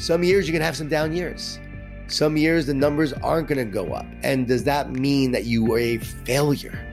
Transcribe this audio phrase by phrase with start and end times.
[0.00, 1.60] Some years you're going to have some down years.
[2.06, 4.06] Some years the numbers aren't going to go up.
[4.22, 6.86] And does that mean that you were a failure?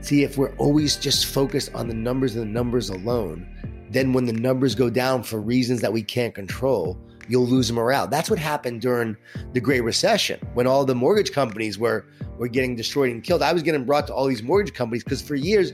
[0.00, 3.46] See, if we're always just focused on the numbers and the numbers alone,
[3.90, 8.08] then when the numbers go down for reasons that we can't control, you'll lose morale.
[8.08, 9.16] That's what happened during
[9.52, 12.06] the Great Recession when all the mortgage companies were
[12.38, 13.40] were getting destroyed and killed.
[13.40, 15.72] I was getting brought to all these mortgage companies because for years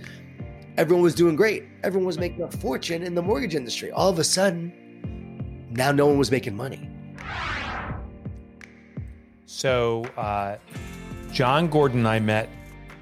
[0.76, 1.64] everyone was doing great.
[1.82, 3.90] Everyone was making a fortune in the mortgage industry.
[3.90, 4.70] All of a sudden,
[5.76, 6.88] now no one was making money.
[9.46, 10.56] So, uh,
[11.30, 12.48] Jon Gordon and I met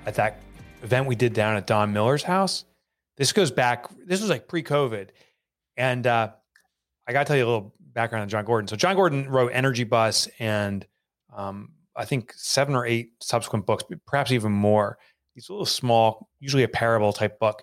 [0.06, 0.41] at that
[0.83, 2.64] event we did down at Don Miller's house.
[3.16, 5.09] This goes back, this was like pre COVID.
[5.77, 6.30] And uh,
[7.06, 8.69] I got to tell you a little background on Jon Gordon.
[8.69, 10.87] So, Jon Gordon wrote Energy Bus and
[11.34, 14.98] um, I think seven or eight subsequent books, perhaps even more.
[15.34, 17.62] He's a little small, usually a parable type book.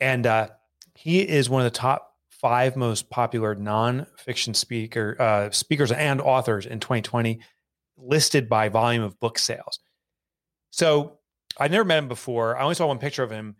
[0.00, 0.48] And uh,
[0.94, 2.09] he is one of the top
[2.40, 7.40] five most popular nonfiction speaker uh, speakers and authors in 2020,
[7.98, 9.78] listed by volume of book sales.
[10.70, 11.18] So
[11.58, 12.56] I never met him before.
[12.56, 13.56] I only saw one picture of him.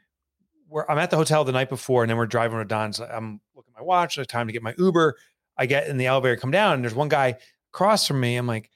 [0.69, 3.01] Where I'm at the hotel the night before, and then we're driving to Don's.
[3.01, 4.17] I'm looking at my watch.
[4.17, 5.17] It's time to get my Uber.
[5.57, 7.39] I get in the elevator, come down, and there's one guy
[7.73, 8.37] across from me.
[8.37, 8.71] I'm like,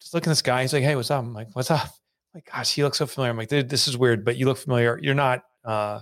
[0.00, 0.62] just looking at this guy.
[0.62, 1.90] He's like, "Hey, what's up?" I'm like, "What's up?" I'm
[2.34, 3.30] like, gosh, he looks so familiar.
[3.30, 4.98] I'm like, dude, this is weird, but you look familiar.
[5.00, 6.00] You're not uh,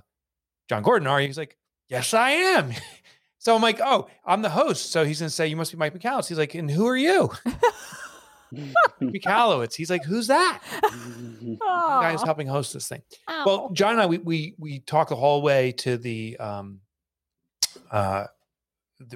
[0.69, 1.27] Jon Gordon, are you?
[1.29, 1.57] He's like,
[1.89, 2.73] yes, I am.
[3.47, 4.91] so I'm like, oh, I'm the host.
[4.91, 6.27] So he's gonna say, you must be Mike Michalowicz.
[6.27, 7.31] He's like, and who are you?
[9.01, 9.73] Michalowicz.
[9.73, 10.61] He's like, who's that?
[10.83, 13.03] the guy helping host this thing.
[13.31, 13.45] Ow.
[13.47, 16.81] Well, Jon and I, we we we talked the whole way to the um
[17.93, 18.25] uh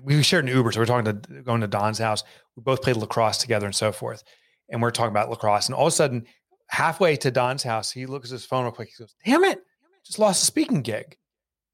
[0.01, 2.23] we shared an Uber, so we're talking to going to Don's house.
[2.55, 4.23] We both played lacrosse together and so forth.
[4.69, 5.67] And we're talking about lacrosse.
[5.67, 6.25] And all of a sudden,
[6.69, 8.91] halfway to Don's house, he looks at his phone real quick.
[8.97, 9.61] He goes, Damn it,
[10.07, 11.17] just lost a speaking gig.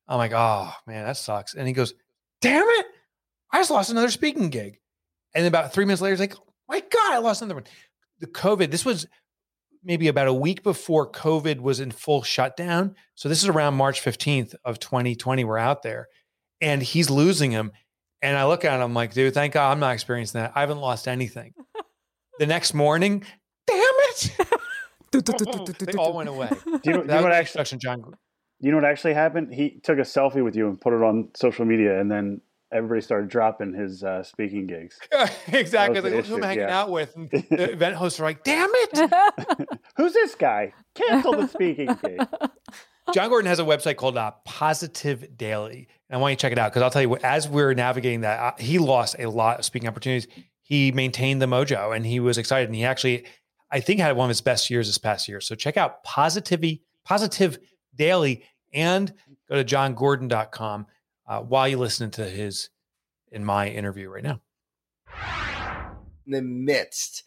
[0.09, 1.55] I'm like, oh man, that sucks.
[1.55, 1.93] And he goes,
[2.41, 2.87] Damn it,
[3.53, 4.79] I just lost another speaking gig.
[5.35, 7.65] And then about three minutes later, he's like, oh My God, I lost another one.
[8.21, 9.07] The COVID, this was
[9.85, 12.95] maybe about a week before COVID was in full shutdown.
[13.15, 15.45] So this is around March 15th of 2020.
[15.45, 16.09] We're out there
[16.61, 17.73] and he's losing him.
[18.23, 20.53] And I look at him, I'm like, dude, thank God I'm not experiencing that.
[20.55, 21.55] I haven't lost anything.
[22.39, 23.25] the next morning,
[23.67, 24.31] damn it.
[25.79, 26.49] they all went away.
[26.49, 27.61] Do you know, do you know what actually?
[27.61, 28.17] instruction, John.
[28.67, 29.55] You know what actually happened?
[29.55, 32.41] He took a selfie with you and put it on social media, and then
[32.73, 34.99] everybody started dropping his uh, speaking gigs.
[35.47, 36.01] exactly.
[36.01, 36.81] the Like, who am I issue, hanging yeah.
[36.81, 37.15] out with?
[37.15, 39.69] And the event hosts are like, damn it.
[39.97, 40.73] Who's this guy?
[40.97, 42.27] Cancel the speaking gig.
[43.15, 45.87] Jon Gordon has a website called uh, Positive Daily.
[46.11, 48.23] And I want you to check it out because I'll tell you, as we're navigating
[48.23, 50.27] that, uh, he lost a lot of speaking opportunities.
[50.63, 52.69] He maintained the mojo and he was excited.
[52.69, 53.27] And he actually,
[53.71, 55.41] I think, had one of his best years this past year.
[55.41, 57.61] So check out Positivity, Positive
[57.95, 58.43] Daily
[58.77, 59.13] and
[59.49, 60.87] go to jongordon.com
[61.27, 62.69] uh, while you listen to his
[63.33, 64.41] in my interview right now.
[66.27, 67.25] in the midst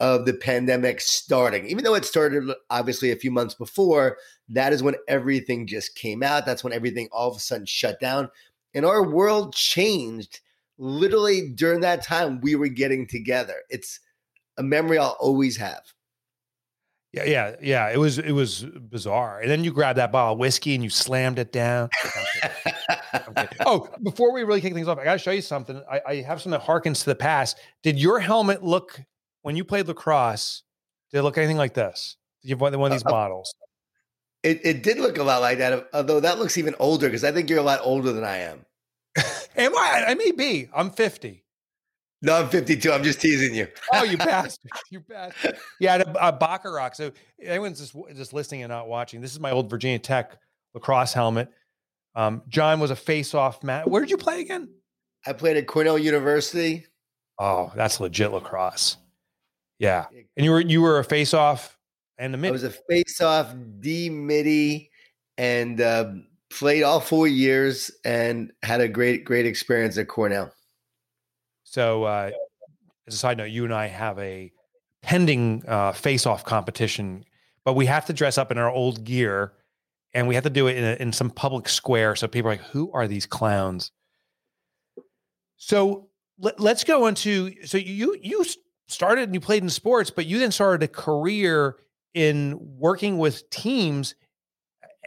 [0.00, 1.66] of the pandemic starting.
[1.66, 4.18] Even though it started obviously a few months before,
[4.48, 6.46] that is when everything just came out.
[6.46, 8.30] That's when everything all of a sudden shut down.
[8.74, 10.40] And our world changed
[10.78, 13.54] literally during that time we were getting together.
[13.70, 14.00] It's
[14.58, 15.82] a memory I'll always have.
[17.14, 17.90] Yeah, yeah, yeah.
[17.90, 19.40] It was it was bizarre.
[19.40, 21.88] And then you grabbed that bottle of whiskey and you slammed it down.
[23.28, 23.46] Okay.
[23.64, 25.80] Oh, before we really kick things off, I got to show you something.
[25.90, 27.58] I, I have something that harkens to the past.
[27.82, 29.00] Did your helmet look
[29.42, 30.62] when you played lacrosse?
[31.12, 32.16] Did it look anything like this?
[32.42, 33.54] Did you have one, one of these Uh, bottles?
[34.42, 37.30] It, it did look a lot like that, although that looks even older because I
[37.30, 38.66] think you're a lot older than I am.
[39.56, 40.04] Am I?
[40.08, 40.68] I may be.
[40.74, 41.43] I'm 50.
[42.24, 42.90] No, I'm 52.
[42.90, 43.68] I'm just teasing you.
[43.92, 44.70] Oh, you bastard!
[44.90, 45.58] You bastard!
[45.78, 46.96] Yeah, a, a Baccarat.
[46.96, 49.20] So anyone's just just listening and not watching.
[49.20, 50.38] This is my old Virginia Tech
[50.72, 51.50] lacrosse helmet.
[52.14, 53.84] Um, Jon was a face-off man.
[53.84, 54.70] Where did you play again?
[55.26, 56.86] I played at Cornell University.
[57.38, 58.96] Oh, that's legit lacrosse.
[59.78, 61.78] Yeah, and you were you were a face-off
[62.16, 62.48] and the mid.
[62.48, 64.90] I was a face-off D midi
[65.36, 66.12] and uh,
[66.50, 70.50] played all four years and had a great great experience at Cornell.
[71.74, 72.30] So, uh,
[73.08, 74.52] as a side note, you and I have a
[75.02, 77.24] pending uh, face-off competition,
[77.64, 79.54] but we have to dress up in our old gear,
[80.12, 82.14] and we have to do it in, a, in some public square.
[82.14, 83.90] So people are like, "Who are these clowns?"
[85.56, 87.52] So let, let's go into.
[87.64, 88.44] So you you
[88.86, 91.74] started and you played in sports, but you then started a career
[92.14, 94.14] in working with teams,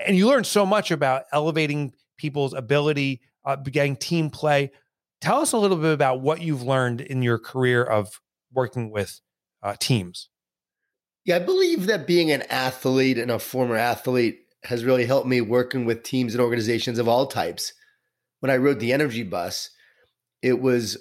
[0.06, 4.70] and you learned so much about elevating people's ability, uh, getting team play
[5.22, 8.20] tell us a little bit about what you've learned in your career of
[8.54, 9.22] working with
[9.64, 10.30] uh, teams.
[11.26, 15.42] Yeah, I believe that being an athlete and a former athlete has really helped me
[15.42, 17.74] working with teams and organizations of all types.
[18.40, 19.70] When I wrote the Energy Bus,
[20.42, 20.98] it was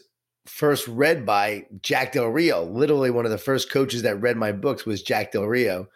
[0.46, 2.64] first read by Jack Del Rio.
[2.64, 5.86] Literally, one of the first coaches that read my books was Jack Del Rio,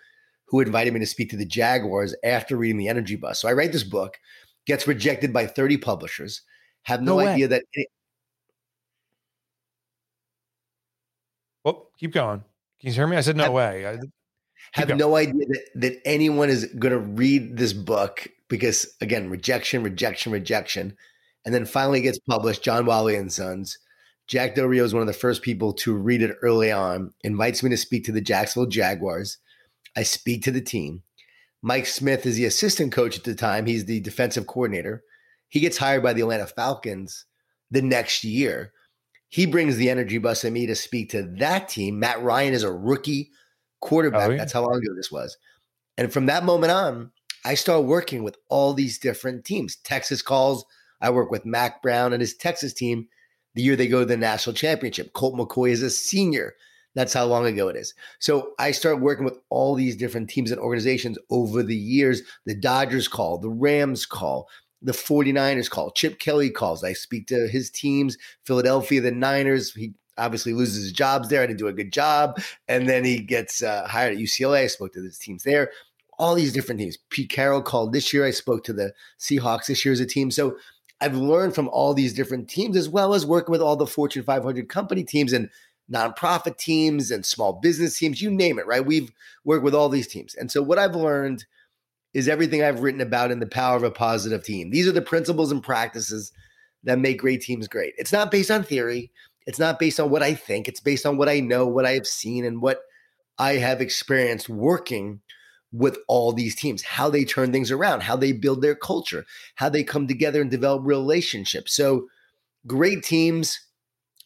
[0.47, 3.41] who invited me to speak to the Jaguars after reading the Energy Bus.
[3.41, 4.19] So I write this book,
[4.67, 6.43] gets rejected by 30 publishers,
[6.83, 7.65] have no, No idea that
[11.65, 12.41] Well, keep going.
[12.81, 13.17] Can you hear me?
[13.17, 13.87] I said no Have- way.
[13.87, 13.99] I,
[14.73, 14.99] have going.
[14.99, 20.33] no idea that, that anyone is going to read this book because again rejection rejection
[20.33, 20.97] rejection
[21.45, 23.79] and then finally it gets published john wiley and sons
[24.27, 27.63] jack del rio is one of the first people to read it early on invites
[27.63, 29.39] me to speak to the jacksonville jaguars
[29.97, 31.03] i speak to the team
[31.63, 35.03] mike smith is the assistant coach at the time he's the defensive coordinator
[35.49, 37.25] he gets hired by the atlanta falcons
[37.71, 38.73] the next year
[39.31, 42.63] he brings the energy bus at me to speak to that team matt ryan is
[42.63, 43.31] a rookie
[43.81, 44.29] quarterback.
[44.29, 44.39] Oh, yeah.
[44.39, 45.37] That's how long ago this was.
[45.97, 47.11] And from that moment on,
[47.45, 49.77] I start working with all these different teams.
[49.77, 50.65] Texas calls.
[51.01, 53.09] I work with Mack Brown and his Texas team
[53.55, 55.13] the year they go to the national championship.
[55.13, 56.55] Colt McCoy is a senior.
[56.95, 57.95] That's how long ago it is.
[58.19, 62.23] So I start working with all these different teams and organizations over the years.
[62.47, 64.49] The Dodgers call, the Rams call,
[64.83, 66.83] the 49ers call, Chip Kelly calls.
[66.83, 69.75] I speak to his teams, Philadelphia, the Niners.
[69.75, 71.43] He obviously loses his jobs there.
[71.43, 72.41] I didn't do a good job.
[72.69, 74.65] And then he gets uh, hired at UCLA.
[74.65, 75.71] I spoke to his teams there.
[76.19, 76.99] All these different teams.
[77.09, 78.25] Pete Carroll called this year.
[78.25, 80.31] I spoke to the Seahawks this year as a team.
[80.31, 80.57] So
[81.01, 84.23] I've learned from all these different teams, as well as working with all the Fortune
[84.23, 85.49] 500 company teams and
[85.91, 88.85] nonprofit teams and small business teams, you name it, right?
[88.85, 89.11] We've
[89.45, 90.35] worked with all these teams.
[90.35, 91.47] And so what I've learned
[92.13, 94.71] is everything I've written about in the power of a positive team.
[94.71, 96.33] These are the principles and practices
[96.85, 97.95] that make great teams great.
[97.99, 99.11] It's not based on theory.
[99.47, 100.69] It's not based on what I think.
[100.69, 102.81] It's based on what I know, what I have seen, and what
[103.39, 105.21] I have experienced working
[105.73, 109.25] with all these teams, how they turn things around, how they build their culture,
[109.55, 111.75] how they come together and develop relationships.
[111.75, 112.09] So,
[112.67, 113.59] great teams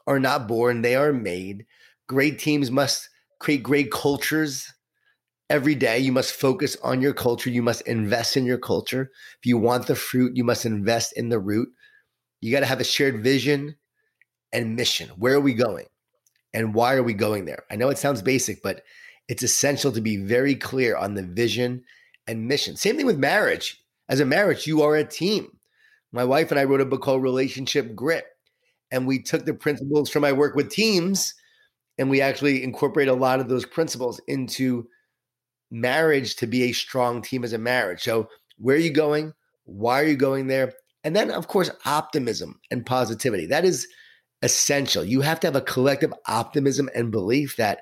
[0.06, 1.66] are not born, they are made.
[2.06, 3.08] Great teams must
[3.38, 4.73] create great cultures
[5.50, 5.99] every day.
[5.99, 9.11] You must focus on your culture, you must invest in your culture.
[9.38, 11.69] If you want the fruit, you must invest in the root.
[12.41, 13.76] You got to have a shared vision
[14.52, 15.11] and mission.
[15.17, 15.87] Where are we going?
[16.52, 17.64] And why are we going there?
[17.70, 18.82] I know it sounds basic, but
[19.29, 21.82] it's essential to be very clear on the vision
[22.26, 22.76] and mission.
[22.76, 23.82] Same thing with marriage.
[24.08, 25.58] As a marriage, you are a team.
[26.12, 28.25] My wife and I wrote a book called Relationship Grit,
[28.93, 31.35] and we took the principles from my work with teams
[31.99, 34.88] and we actually incorporate a lot of those principles into
[35.74, 38.02] marriage to be a strong team as a marriage.
[38.02, 38.28] So,
[38.58, 39.34] where are you going?
[39.64, 40.72] Why are you going there?
[41.02, 43.46] And then, of course, optimism and positivity.
[43.46, 43.86] That is
[44.42, 45.04] essential.
[45.04, 47.80] You have to have a collective optimism and belief that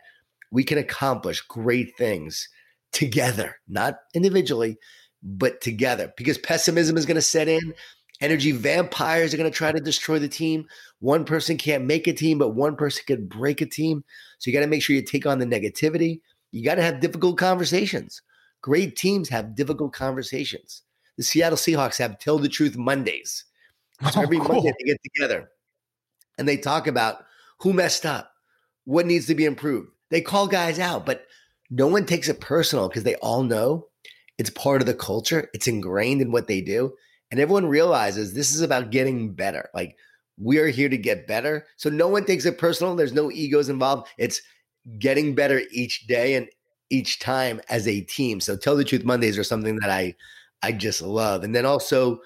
[0.50, 2.48] we can accomplish great things
[2.92, 4.78] together, not individually,
[5.22, 6.12] but together.
[6.16, 7.74] Because pessimism is going to set in.
[8.20, 10.64] Energy vampires are going to try to destroy the team.
[11.00, 14.04] One person can't make a team, but one person could break a team.
[14.38, 16.20] So you got to make sure you take on the negativity.
[16.52, 18.22] You got to have difficult conversations.
[18.60, 20.82] Great teams have difficult conversations.
[21.16, 23.44] The Seattle Seahawks have Tell the Truth Mondays.
[24.10, 24.48] So Oh, every cool.
[24.48, 25.48] Monday they get together
[26.36, 27.24] and they talk about
[27.60, 28.32] who messed up,
[28.84, 29.90] what needs to be improved.
[30.10, 31.26] They call guys out, but
[31.70, 33.86] no one takes it personal because they all know
[34.38, 35.48] it's part of the culture.
[35.54, 36.94] It's ingrained in what they do.
[37.30, 39.70] And everyone realizes this is about getting better.
[39.72, 39.96] Like
[40.36, 41.64] we are here to get better.
[41.76, 42.96] So no one takes it personal.
[42.96, 44.08] There's no egos involved.
[44.18, 44.42] It's
[44.98, 46.48] getting better each day and
[46.90, 48.40] each time as a team.
[48.40, 50.14] So tell the truth Mondays are something that I
[50.62, 51.42] I just love.
[51.42, 52.20] And then also,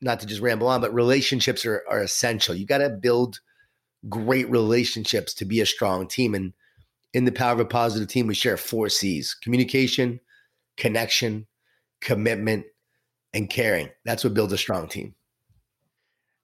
[0.00, 2.54] not to just ramble on, but relationships are, are essential.
[2.54, 3.40] You got to build
[4.08, 6.34] great relationships to be a strong team.
[6.34, 6.52] And
[7.12, 10.20] in the power of a positive team, we share four C's communication,
[10.76, 11.46] connection,
[12.00, 12.66] commitment,
[13.32, 13.90] and caring.
[14.04, 15.14] That's what builds a strong team.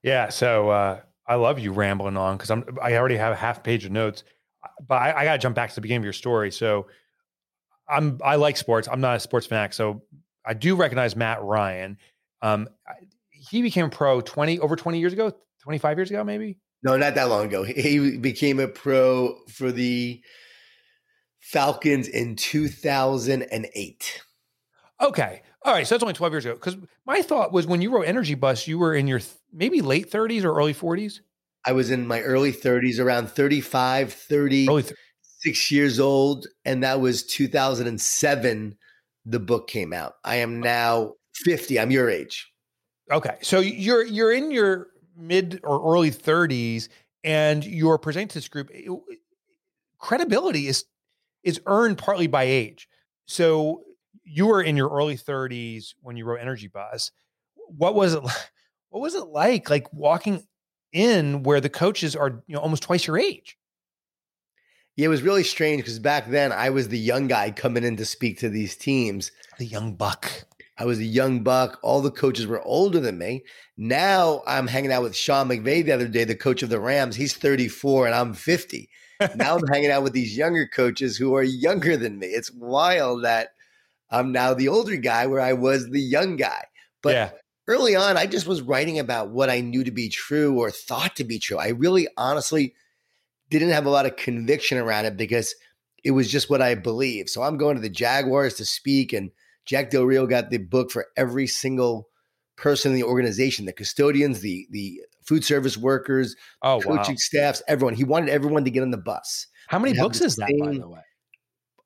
[0.02, 0.28] Yeah.
[0.30, 3.84] So uh, I love you rambling on because I'm I already have a half page
[3.84, 4.24] of notes,
[4.86, 6.50] but I, I got to jump back to the beginning of your story.
[6.50, 6.86] So
[7.88, 8.88] I'm I like sports.
[8.90, 10.02] I'm not a sports fanatic, so
[10.46, 11.98] I do recognize Matt Ryan.
[12.40, 12.68] Um,
[13.30, 16.58] he became pro 20 over 20 years ago, 25 years ago, maybe.
[16.82, 17.62] No, not that long ago.
[17.62, 20.20] He- became a pro for the
[21.40, 24.22] Falcons in 2008.
[25.00, 25.42] Okay.
[25.64, 25.86] All right.
[25.86, 26.54] So that's only 12 years ago.
[26.54, 26.76] Because
[27.06, 30.10] my thought was when you wrote Energy Bus, you were in your th- maybe late
[30.10, 31.20] 30s or early 40s.
[31.64, 34.68] I was in my early 30s, around 35, 30.
[35.38, 38.76] Six years old, and that was 2007.
[39.26, 40.14] The book came out.
[40.24, 41.80] I am now 50.
[41.80, 42.48] I'm your age.
[43.10, 46.88] Okay, so you're you're in your mid or early 30s,
[47.24, 48.70] and you're presenting to this group.
[48.72, 48.88] It-
[49.98, 50.84] credibility is
[51.42, 52.88] is earned partly by age.
[53.26, 53.82] So
[54.24, 57.10] you were in your early 30s when you wrote Energy Bus.
[57.54, 58.22] What was it?
[58.22, 58.30] li-
[58.90, 59.68] What was it like?
[59.70, 60.46] Like walking
[60.92, 63.56] in where the coaches are, you know, almost twice your age.
[64.96, 67.96] Yeah, it was really strange because back then I was the young guy coming in
[67.96, 69.32] to speak to these teams.
[69.58, 70.30] The young buck.
[70.78, 71.78] I was a young buck.
[71.82, 73.44] All the coaches were older than me.
[73.76, 77.16] Now I'm hanging out with Sean McVay the other day, the coach of the Rams.
[77.16, 78.88] He's 34 and I'm 50.
[79.36, 82.26] now I'm hanging out with these younger coaches who are younger than me.
[82.26, 83.50] It's wild that
[84.10, 86.64] I'm now the older guy where I was the young guy.
[87.02, 87.30] But yeah.
[87.68, 91.16] Early on, I just was writing about what I knew to be true or thought
[91.16, 91.58] to be true.
[91.58, 92.74] I really honestly
[93.50, 95.54] didn't have a lot of conviction around it because
[96.04, 97.28] it was just what I believed.
[97.28, 99.30] So I'm going to the Jaguars to speak, and
[99.64, 102.08] Jack Del Rio got the book for every single
[102.56, 107.18] person in the organization, the custodians, the the food service workers, oh, coaching wow.
[107.18, 107.94] staffs, everyone.
[107.94, 109.46] He wanted everyone to get on the bus.
[109.68, 111.00] How many books is that, by the way?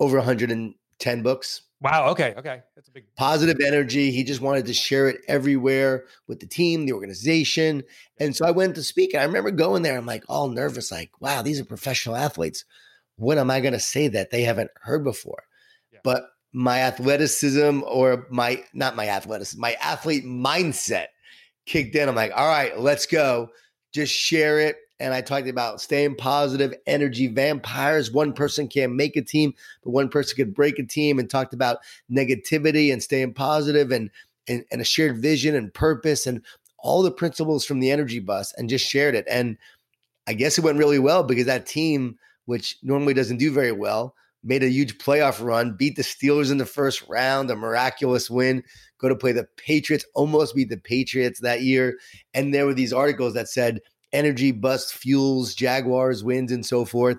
[0.00, 0.20] Over
[1.00, 1.62] 110 books.
[1.80, 2.08] Wow.
[2.08, 2.34] Okay.
[2.36, 2.62] Okay.
[2.74, 4.10] That's a big positive energy.
[4.10, 7.82] He just wanted to share it everywhere with the team, the organization.
[8.18, 9.12] And so I went to speak.
[9.12, 9.98] And I remember going there.
[9.98, 12.64] I'm like all nervous, like, wow, these are professional athletes.
[13.16, 15.44] What am I going to say that they haven't heard before?
[15.92, 16.00] Yeah.
[16.02, 16.22] But
[16.52, 21.08] my athleticism or my, not my athleticism, my athlete mindset
[21.66, 22.08] kicked in.
[22.08, 23.50] I'm like, all right, let's go.
[23.92, 28.10] Just share it and I talked about staying positive, energy vampires.
[28.10, 31.54] One person can't make a team, but one person could break a team, and talked
[31.54, 31.78] about
[32.10, 34.10] negativity and staying positive and,
[34.48, 36.42] and, and a shared vision and purpose and
[36.78, 39.26] all the principles from the energy bus and just shared it.
[39.28, 39.58] And
[40.26, 44.14] I guess it went really well because that team, which normally doesn't do very well,
[44.44, 48.62] made a huge playoff run, beat the Steelers in the first round, a miraculous win,
[48.98, 51.98] go to play the Patriots, almost beat the Patriots that year.
[52.32, 53.80] And there were these articles that said,
[54.12, 57.18] energy bus fuels Jaguars wins and so forth.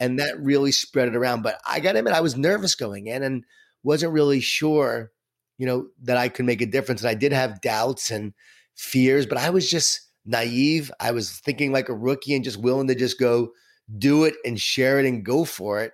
[0.00, 1.42] And that really spread it around.
[1.42, 3.44] But I got to admit, I was nervous going in and
[3.82, 5.12] wasn't really sure,
[5.56, 7.02] you know, that I could make a difference.
[7.02, 8.32] And I did have doubts and
[8.74, 10.90] fears, but I was just naive.
[11.00, 13.50] I was thinking like a rookie and just willing to just go
[13.98, 15.92] do it and share it and go for it.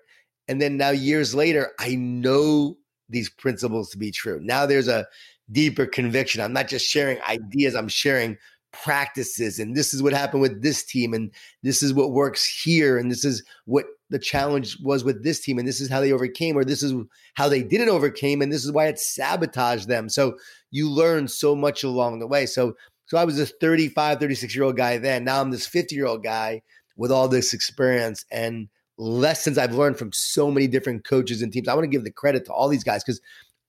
[0.48, 2.78] And then now, years later, I know
[3.08, 4.40] these principles to be true.
[4.42, 5.06] Now there's a
[5.52, 6.40] deeper conviction.
[6.40, 8.38] I'm not just sharing ideas, I'm sharing
[8.72, 12.98] practices and this is what happened with this team and this is what works here
[12.98, 16.12] and this is what the challenge was with this team and this is how they
[16.12, 16.92] overcame or this is
[17.34, 20.08] how they didn't overcame and this is why it sabotaged them.
[20.08, 20.36] So
[20.70, 22.46] you learn so much along the way.
[22.46, 22.74] So
[23.06, 25.24] so i was this 35 36 year old guy then.
[25.24, 26.62] Now i'm this 50 year old guy
[26.96, 31.68] with all this experience and lessons i've learned from so many different coaches and teams.
[31.68, 33.20] I want to give the credit to all these guys because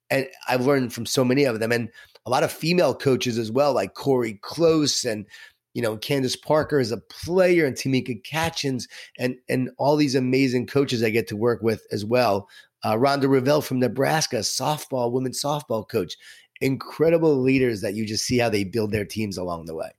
[0.10, 1.90] and i've learned from so many of them and
[2.26, 5.26] a lot of female coaches as well, like Cori Close and
[5.74, 8.88] you know Candace Parker as a player and Tamika Catchings
[9.18, 12.48] and and all these amazing coaches I get to work with as well.
[12.84, 16.16] Uh, Rhonda Revelle from Nebraska, softball, women's softball coach.
[16.62, 19.92] Incredible leaders that you just see how they build their teams along the way.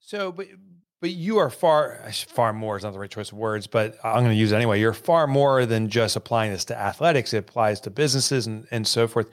[0.00, 0.48] So, but
[1.00, 4.20] but you are far far more is not the right choice of words, but I'm
[4.20, 4.80] going to use it anyway.
[4.80, 7.32] You're far more than just applying this to athletics.
[7.32, 9.30] It applies to businesses and and so forth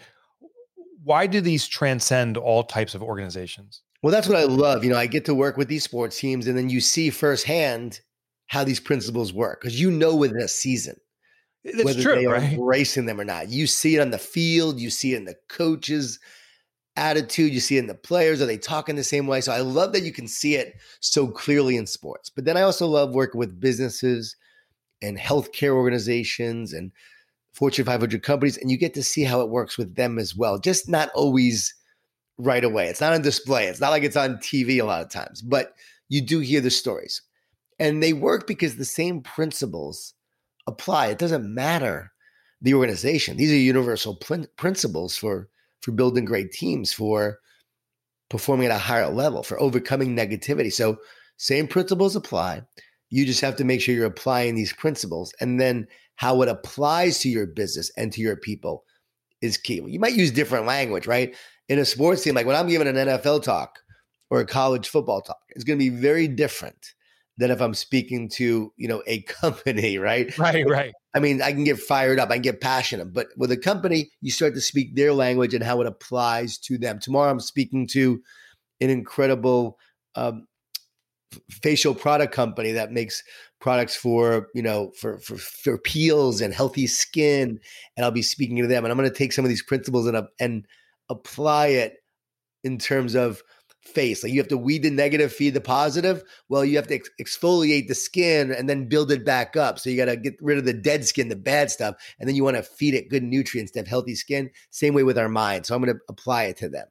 [1.03, 3.81] why do these transcend all types of organizations?
[4.03, 4.84] Well, that's what I love.
[4.84, 8.01] You know, I get to work with these sports teams, and then you see firsthand
[8.48, 10.96] how these principles work because you know within a season
[11.65, 12.53] eh, that's whether true, they are right?
[12.53, 13.50] embracing them or not.
[13.50, 16.20] You see it on the field, you see it in the coaches'
[16.98, 18.41] attitude, you see it in the players.
[18.41, 19.39] Are they talking the same way?
[19.39, 22.29] So I love that you can see it so clearly in sports.
[22.29, 24.36] But then I also love working with businesses
[25.01, 26.91] and healthcare organizations and
[27.53, 30.58] Fortune 500 companies, and you get to see how it works with them as well.
[30.58, 31.74] Just not always
[32.38, 32.88] right away.
[32.88, 33.67] It's not on display.
[33.67, 35.74] It's not like it's on TV a lot of times, but
[36.10, 37.22] you do hear the stories.
[37.79, 40.13] And they work because the same principles
[40.67, 41.08] apply.
[41.08, 42.12] It doesn't matter
[42.62, 43.38] the organization.
[43.38, 45.50] These are universal pl- principles for
[45.81, 47.39] for building great teams, for
[48.29, 50.72] performing at a higher level, for overcoming negativity.
[50.72, 50.98] So
[51.38, 52.62] same principles apply.
[53.12, 55.34] You just have to make sure you're applying these principles.
[55.39, 58.84] And then how it applies to your business and to your people
[59.41, 59.82] is key.
[59.86, 61.36] You might use different language, right?
[61.70, 63.80] In a sports team, like when I'm giving an NFL talk
[64.30, 66.94] or a college football talk, it's going to be very different
[67.38, 70.36] than if I'm speaking to, you know, a company, right?
[70.38, 70.94] Right, right.
[71.13, 74.12] I mean, I can get fired up, I can get passionate, but with a company,
[74.22, 77.00] you start to speak their language and how it applies to them.
[77.00, 78.22] Tomorrow, I'm speaking to
[78.80, 79.77] an incredible
[80.15, 80.48] um,
[81.50, 83.24] facial product company that makes
[83.60, 87.60] products for you know for, for for peels and healthy skin
[87.96, 90.08] and i'll be speaking to them and i'm going to take some of these principles
[90.08, 90.66] and and
[91.10, 91.98] apply it
[92.64, 93.42] in terms of
[93.84, 94.24] face.
[94.24, 96.24] Like you have to weed the negative feed the positive.
[96.50, 99.80] Well you have to ex- exfoliate the skin and then build it back up.
[99.80, 102.36] So you got to get rid of the dead skin the bad stuff and then
[102.36, 104.50] you want to feed it good nutrients to have healthy skin.
[104.70, 105.66] Same way with our mind.
[105.66, 106.88] So i'm going to apply it to them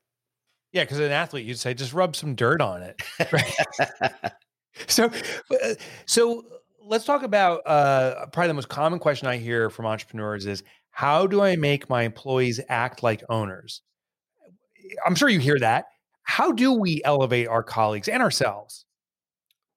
[0.72, 3.00] yeah because an athlete you'd say just rub some dirt on it
[3.32, 3.54] right?
[4.86, 5.06] so,
[5.50, 5.74] uh,
[6.06, 6.44] so
[6.84, 11.26] let's talk about uh, probably the most common question I hear from entrepreneurs is how
[11.26, 13.82] do I make my employees act like owners?
[15.06, 15.86] I'm sure you hear that.
[16.24, 18.84] How do we elevate our colleagues and ourselves?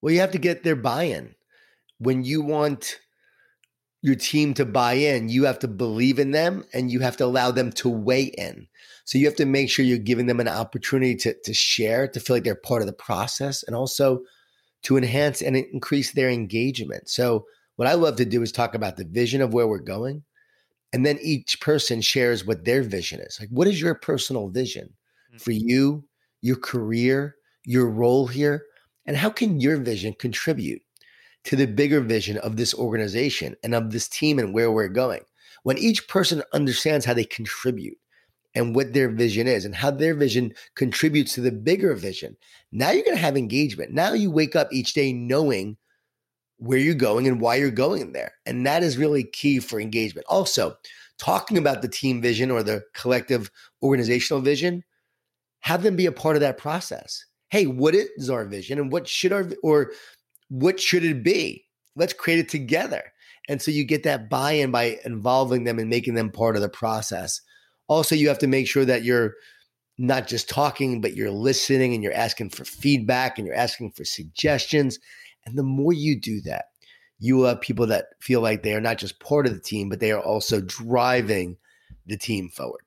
[0.01, 1.35] Well, you have to get their buy in.
[1.99, 2.99] When you want
[4.01, 7.25] your team to buy in, you have to believe in them and you have to
[7.25, 8.67] allow them to weigh in.
[9.05, 12.19] So you have to make sure you're giving them an opportunity to, to share, to
[12.19, 14.21] feel like they're part of the process, and also
[14.83, 17.09] to enhance and increase their engagement.
[17.09, 17.45] So,
[17.75, 20.23] what I love to do is talk about the vision of where we're going.
[20.93, 23.39] And then each person shares what their vision is.
[23.39, 24.93] Like, what is your personal vision
[25.31, 25.37] hmm.
[25.37, 26.05] for you,
[26.41, 28.65] your career, your role here?
[29.05, 30.81] And how can your vision contribute
[31.45, 35.21] to the bigger vision of this organization and of this team and where we're going?
[35.63, 37.97] When each person understands how they contribute
[38.55, 42.37] and what their vision is and how their vision contributes to the bigger vision,
[42.71, 43.91] now you're going to have engagement.
[43.91, 45.77] Now you wake up each day knowing
[46.57, 48.33] where you're going and why you're going there.
[48.45, 50.27] And that is really key for engagement.
[50.29, 50.77] Also,
[51.17, 54.83] talking about the team vision or the collective organizational vision,
[55.61, 57.25] have them be a part of that process.
[57.49, 59.91] Hey, what is our vision and what should our or
[60.49, 61.65] what should it be?
[61.95, 63.03] Let's create it together.
[63.49, 66.69] And so you get that buy-in by involving them and making them part of the
[66.69, 67.41] process.
[67.87, 69.33] Also, you have to make sure that you're
[69.97, 74.03] not just talking, but you're listening and you're asking for feedback and you're asking for
[74.05, 74.99] suggestions
[75.45, 76.65] and the more you do that,
[77.19, 79.89] you will have people that feel like they are not just part of the team,
[79.89, 81.57] but they are also driving
[82.05, 82.81] the team forward.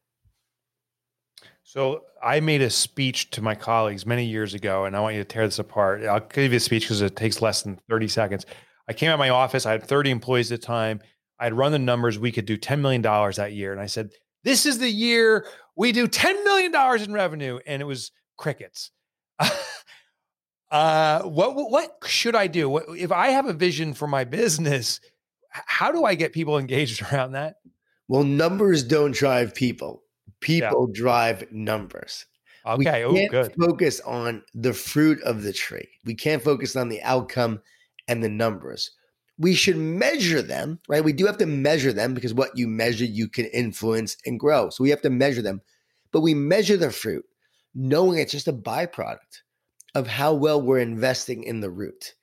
[1.62, 5.20] So I made a speech to my colleagues many years ago, and I want you
[5.22, 6.04] to tear this apart.
[6.04, 8.46] I'll give you a speech because it takes less than 30 seconds.
[8.88, 11.00] I came out of my office, I had 30 employees at the time.
[11.38, 12.18] I'd run the numbers.
[12.18, 13.72] We could do $10 million that year.
[13.72, 14.10] And I said,
[14.46, 16.72] This is the year we do $10 million
[17.02, 17.58] in revenue.
[17.66, 18.90] And it was crickets.
[20.68, 22.68] Uh, what what should I do?
[22.68, 25.00] What, if I have a vision for my business,
[25.48, 27.58] how do I get people engaged around that?
[28.08, 30.02] Well, numbers don't drive people.
[30.40, 31.00] People yeah.
[31.00, 32.26] drive numbers.
[32.66, 33.54] Okay, we can't oh, good.
[33.58, 35.88] focus on the fruit of the tree.
[36.04, 37.60] We can't focus on the outcome
[38.08, 38.90] and the numbers.
[39.38, 41.04] We should measure them, right?
[41.04, 44.70] We do have to measure them because what you measure, you can influence and grow.
[44.70, 45.60] So we have to measure them,
[46.10, 47.24] but we measure the fruit,
[47.74, 49.42] knowing it's just a byproduct
[49.94, 52.14] of how well we're investing in the root.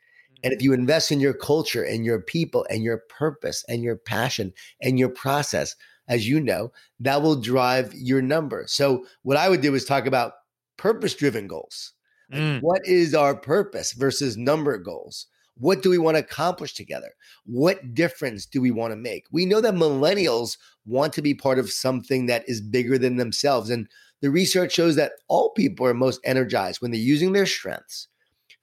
[0.44, 0.66] And if mm-hmm.
[0.66, 4.98] you invest in your culture and your people and your purpose and your passion and
[4.98, 5.76] your process,
[6.08, 8.66] as you know, that will drive your number.
[8.68, 10.34] So, what I would do is talk about
[10.78, 11.94] purpose driven goals.
[12.32, 12.62] Like mm.
[12.62, 15.28] What is our purpose versus number goals?
[15.58, 17.12] What do we want to accomplish together?
[17.46, 19.26] What difference do we want to make?
[19.32, 23.70] We know that millennials want to be part of something that is bigger than themselves.
[23.70, 23.88] And
[24.22, 28.08] the research shows that all people are most energized when they're using their strengths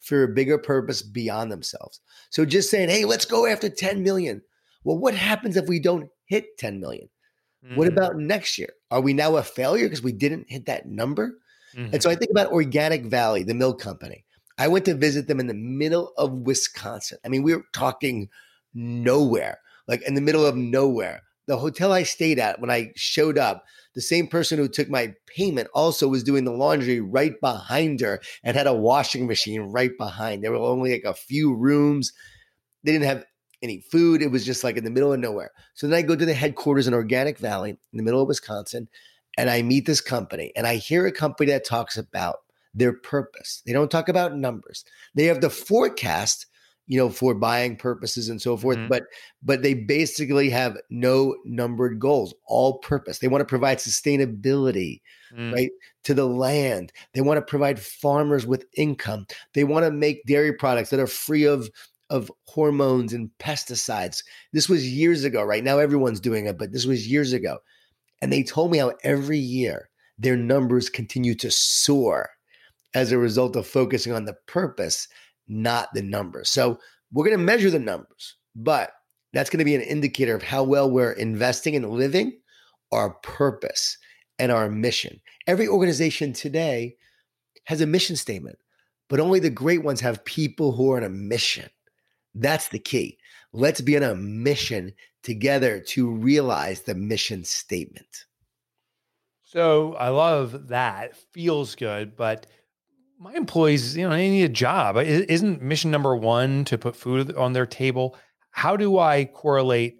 [0.00, 2.00] for a bigger purpose beyond themselves.
[2.31, 4.42] So just saying, hey, let's go after 10 million.
[4.83, 7.09] Well, what happens if we don't hit 10 million?
[7.64, 7.76] Mm-hmm.
[7.76, 8.72] What about next year?
[8.90, 11.38] Are we now a failure because we didn't hit that number?
[11.76, 11.94] Mm-hmm.
[11.94, 14.24] And so I think about Organic Valley, the milk company.
[14.61, 17.16] I went to visit them in the middle of Wisconsin.
[17.25, 18.29] I mean, we were talking
[18.75, 21.23] nowhere, like in the middle of nowhere.
[21.46, 25.14] The hotel I stayed at when I showed up, the same person who took my
[25.35, 29.92] payment also was doing the laundry right behind her and had a washing machine right
[29.96, 30.44] behind.
[30.44, 32.12] There were only like a few rooms.
[32.85, 33.25] They didn't have
[33.62, 34.20] any food.
[34.20, 35.53] It was just like in the middle of nowhere.
[35.73, 38.88] So then I go to the headquarters in Organic Valley in the middle of Wisconsin
[39.38, 42.40] and I meet this company and I hear a company that talks about
[42.74, 43.62] their purpose.
[43.66, 44.85] They don't talk about numbers.
[45.14, 46.46] They have the forecast
[46.90, 48.88] you know for buying purposes and so forth mm-hmm.
[48.88, 49.04] but
[49.42, 55.00] but they basically have no numbered goals all purpose they want to provide sustainability
[55.33, 55.54] mm.
[55.54, 55.70] right
[56.02, 60.52] to the land they want to provide farmers with income they want to make dairy
[60.52, 61.70] products that are free of
[62.11, 66.87] of hormones and pesticides this was years ago right now everyone's doing it but this
[66.87, 67.59] was years ago
[68.20, 72.30] and they told me how every year their numbers continue to soar
[72.94, 75.09] as a result of focusing on the purpose
[75.50, 76.48] not the numbers.
[76.48, 76.79] So
[77.12, 78.92] we're going to measure the numbers, but
[79.33, 82.38] that's going to be an indicator of how well we're investing in living
[82.92, 83.98] our purpose
[84.38, 85.20] and our mission.
[85.46, 86.96] Every organization today
[87.64, 88.59] has a mission statement,
[89.09, 91.68] but only the great ones have people who are on a mission.
[92.35, 93.18] That's the key.
[93.53, 98.24] Let's be on a mission together to realize the mission statement.
[99.42, 101.16] So I love that.
[101.33, 102.46] Feels good, but
[103.20, 104.96] my employees, you know, they need a job.
[104.96, 108.16] Isn't mission number one to put food on their table?
[108.50, 109.98] How do I correlate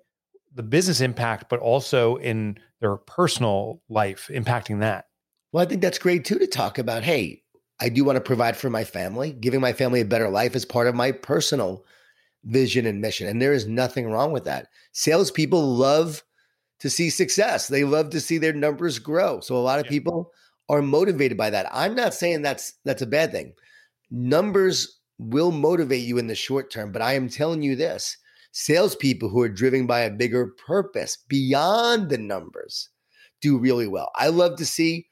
[0.55, 5.05] the business impact, but also in their personal life impacting that?
[5.53, 7.03] Well, I think that's great too to talk about.
[7.03, 7.43] Hey,
[7.79, 9.33] I do want to provide for my family.
[9.33, 11.85] Giving my family a better life is part of my personal
[12.45, 13.29] vision and mission.
[13.29, 14.69] And there is nothing wrong with that.
[14.93, 16.23] Salespeople love
[16.79, 19.41] to see success, they love to see their numbers grow.
[19.41, 19.91] So a lot of yeah.
[19.91, 20.33] people
[20.71, 21.69] are motivated by that.
[21.73, 23.53] I'm not saying that's that's a bad thing.
[24.11, 28.17] Numbers will motivate you in the short term, but I am telling you this
[28.53, 32.89] salespeople who are driven by a bigger purpose beyond the numbers
[33.41, 34.11] do really well.
[34.15, 35.07] I love to see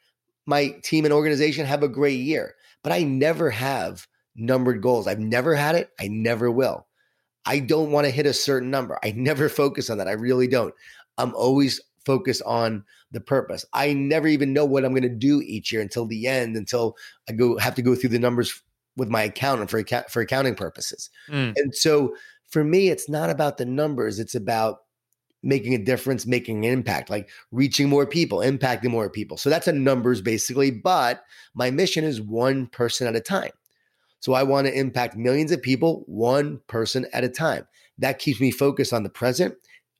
[0.46, 5.06] my team and organization have a great year, but I never have numbered goals.
[5.06, 5.90] I've never had it.
[6.00, 6.86] I never will.
[7.44, 8.98] I don't want to hit a certain number.
[9.02, 10.08] I never focus on that.
[10.08, 10.74] I really don't.
[11.16, 13.66] I'm always focused on the purpose.
[13.74, 16.96] I never even know what I'm going to do each year until the end, until
[17.28, 18.62] I go have to go through the numbers
[18.96, 21.10] with my accountant for for accounting purposes.
[21.28, 21.52] Mm.
[21.56, 22.14] And so
[22.48, 24.18] for me, it's not about the numbers.
[24.18, 24.78] It's about
[25.42, 29.36] making a difference, making an impact, like reaching more people, impacting more people.
[29.36, 30.70] So that's a numbers basically.
[30.70, 31.22] But
[31.54, 33.52] my mission is one person at a time.
[34.20, 37.68] So I want to impact millions of people, one person at a time.
[37.98, 39.54] That keeps me focused on the present,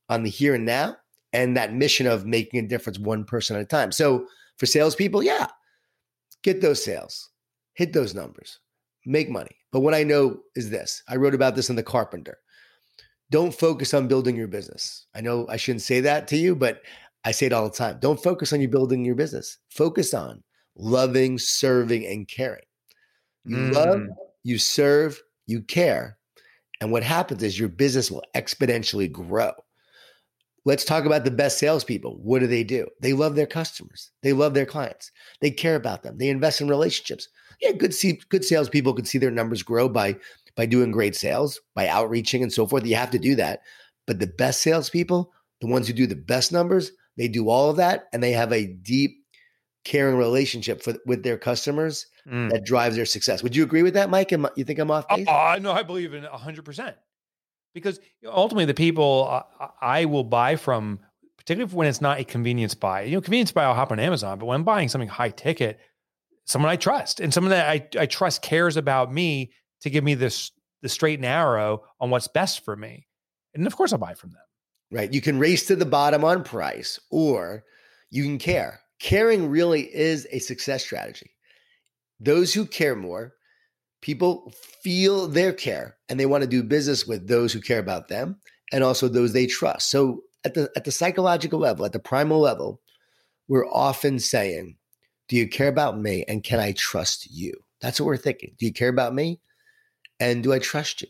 [0.08, 0.96] on the here and now,
[1.32, 3.92] and that mission of making a difference one person at a time.
[3.92, 5.46] So for salespeople, yeah,
[6.42, 7.30] get those sales,
[7.74, 8.60] hit those numbers,
[9.06, 9.56] make money.
[9.72, 12.38] But what I know is this I wrote about this in The Carpenter.
[13.30, 15.06] Don't focus on building your business.
[15.14, 16.80] I know I shouldn't say that to you, but
[17.24, 17.98] I say it all the time.
[18.00, 19.58] Don't focus on you building your business.
[19.68, 20.42] Focus on
[20.76, 22.64] loving, serving, and caring.
[23.44, 23.74] You mm.
[23.74, 24.02] love,
[24.44, 26.16] you serve, you care.
[26.80, 29.52] And what happens is your business will exponentially grow.
[30.68, 32.18] Let's talk about the best salespeople.
[32.22, 32.86] What do they do?
[33.00, 34.10] They love their customers.
[34.22, 35.10] They love their clients.
[35.40, 36.18] They care about them.
[36.18, 37.28] They invest in relationships
[37.60, 40.16] yeah, good see good salespeople can see their numbers grow by
[40.56, 42.86] by doing great sales, by outreaching and so forth.
[42.86, 43.60] You have to do that.
[44.06, 47.76] But the best salespeople, the ones who do the best numbers, they do all of
[47.76, 49.24] that and they have a deep,
[49.84, 52.50] caring relationship for, with their customers mm.
[52.50, 53.42] that drives their success.
[53.42, 54.32] Would you agree with that, Mike?
[54.32, 55.28] Am, you think I'm off base?
[55.28, 56.94] Uh, no, I believe in 100%.
[57.78, 59.28] Because ultimately, the people
[59.60, 61.00] uh, I will buy from,
[61.36, 64.38] particularly when it's not a convenience buy, you know, convenience buy, I'll hop on Amazon,
[64.38, 65.78] but when I'm buying something high ticket,
[66.44, 70.14] someone I trust and someone that I, I trust cares about me to give me
[70.14, 70.50] this
[70.82, 73.06] the straight and arrow on what's best for me.
[73.54, 74.42] And of course I'll buy from them.
[74.90, 75.12] Right.
[75.12, 77.64] You can race to the bottom on price or
[78.10, 78.80] you can care.
[79.00, 81.30] Caring really is a success strategy.
[82.20, 83.34] Those who care more,
[84.00, 88.08] people feel their care and they want to do business with those who care about
[88.08, 88.36] them
[88.72, 89.90] and also those they trust.
[89.90, 92.80] So at the at the psychological level, at the primal level,
[93.48, 94.76] we're often saying
[95.28, 96.24] do you care about me?
[96.26, 97.52] And can I trust you?
[97.80, 98.54] That's what we're thinking.
[98.58, 99.40] Do you care about me?
[100.20, 101.08] And do I trust you?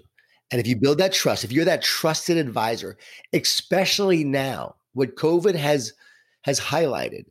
[0.51, 2.96] And if you build that trust, if you're that trusted advisor,
[3.33, 5.92] especially now, what COVID has
[6.42, 7.27] has highlighted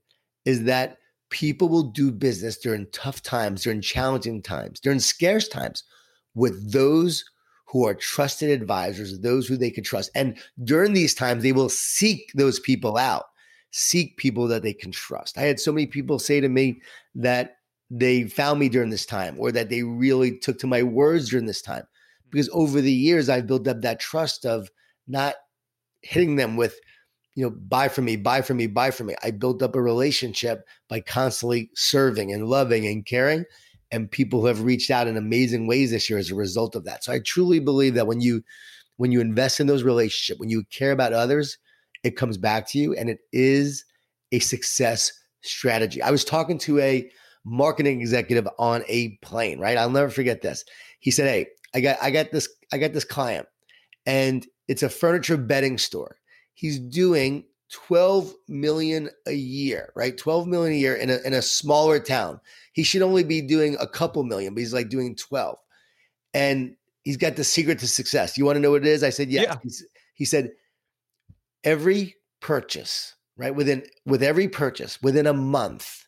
[0.45, 0.97] is that
[1.29, 5.83] people will do business during tough times, during challenging times, during scarce times
[6.35, 7.25] with those
[7.67, 10.09] who are trusted advisors, those who they can trust.
[10.15, 13.25] And during these times, they will seek those people out
[13.71, 15.37] seek people that they can trust.
[15.37, 16.81] I had so many people say to me
[17.15, 17.57] that
[17.89, 21.45] they found me during this time or that they really took to my words during
[21.45, 21.83] this time.
[22.29, 22.59] Because mm-hmm.
[22.59, 24.69] over the years, I've built up that trust of
[25.07, 25.35] not
[26.01, 26.79] hitting them with,
[27.37, 29.15] you know, buy from me, buy from me, buy from me.
[29.23, 33.45] I built up a relationship by constantly serving and loving and caring.
[33.91, 37.03] And people have reached out in amazing ways this year as a result of that.
[37.03, 38.43] So I truly believe that when you
[38.95, 41.59] when you invest in those relationships, when you care about others,
[42.03, 43.85] it comes back to you and it is
[44.31, 46.01] a success strategy.
[46.01, 47.07] I was talking to a
[47.45, 49.77] marketing executive on a plane, right?
[49.77, 50.65] I'll never forget this.
[51.01, 51.45] He said, "Hey,
[51.75, 53.45] I got I got this I got this client
[54.07, 56.17] and it's a furniture bedding store.
[56.57, 60.17] He's doing 12 million a year, right?
[60.17, 62.39] 12 million a year in a in a smaller town.
[62.73, 65.55] He should only be doing a couple million, but he's like doing 12.
[66.33, 68.39] And he's got the secret to success.
[68.39, 69.03] You want to know what it is?
[69.03, 69.45] I said, yes.
[69.63, 69.85] Yeah.
[70.15, 70.49] He said,
[71.63, 73.53] every purchase, right?
[73.53, 76.07] Within with every purchase, within a month,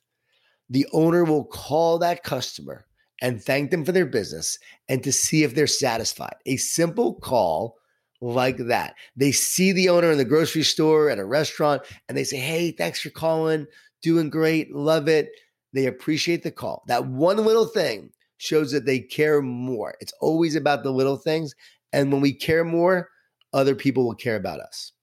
[0.68, 2.88] the owner will call that customer
[3.22, 4.58] and thank them for their business
[4.88, 6.38] and to see if they're satisfied.
[6.48, 7.76] A simple call
[8.22, 8.96] like that.
[9.16, 12.72] They see the owner in the grocery store, at a restaurant, and they say, Hey,
[12.72, 13.66] thanks for calling.
[14.02, 14.74] Doing great.
[14.74, 15.30] Love it.
[15.74, 16.84] They appreciate the call.
[16.88, 19.96] That one little thing shows that they care more.
[20.00, 21.54] It's always about the little things.
[21.94, 23.10] And when we care more,
[23.54, 24.94] other people will care about us.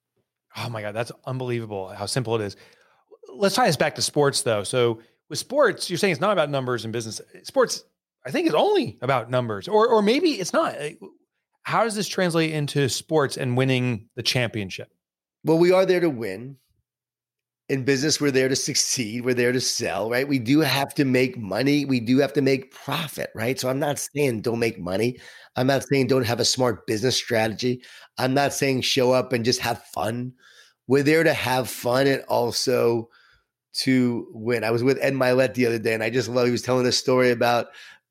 [0.56, 2.56] Oh my God, that's unbelievable how simple it is.
[3.34, 4.64] Let's tie this back to sports though.
[4.64, 7.20] So with sports, you're saying it's not about numbers and business.
[7.42, 7.84] Sports,
[8.24, 10.74] I think, is only about numbers, or or maybe it's not.
[11.66, 14.88] How does this translate into sports and winning the championship?
[15.44, 16.58] Well, we are there to win.
[17.68, 19.24] in business, we're there to succeed.
[19.24, 20.28] We're there to sell, right?
[20.28, 21.84] We do have to make money.
[21.84, 23.58] We do have to make profit, right?
[23.58, 25.18] So I'm not saying don't make money.
[25.56, 27.82] I'm not saying don't have a smart business strategy.
[28.18, 30.32] I'm not saying show up and just have fun.
[30.86, 33.08] We're there to have fun and also
[33.80, 34.62] to win.
[34.62, 36.86] I was with Ed Mylett the other day, and I just love he was telling
[36.86, 37.66] a story about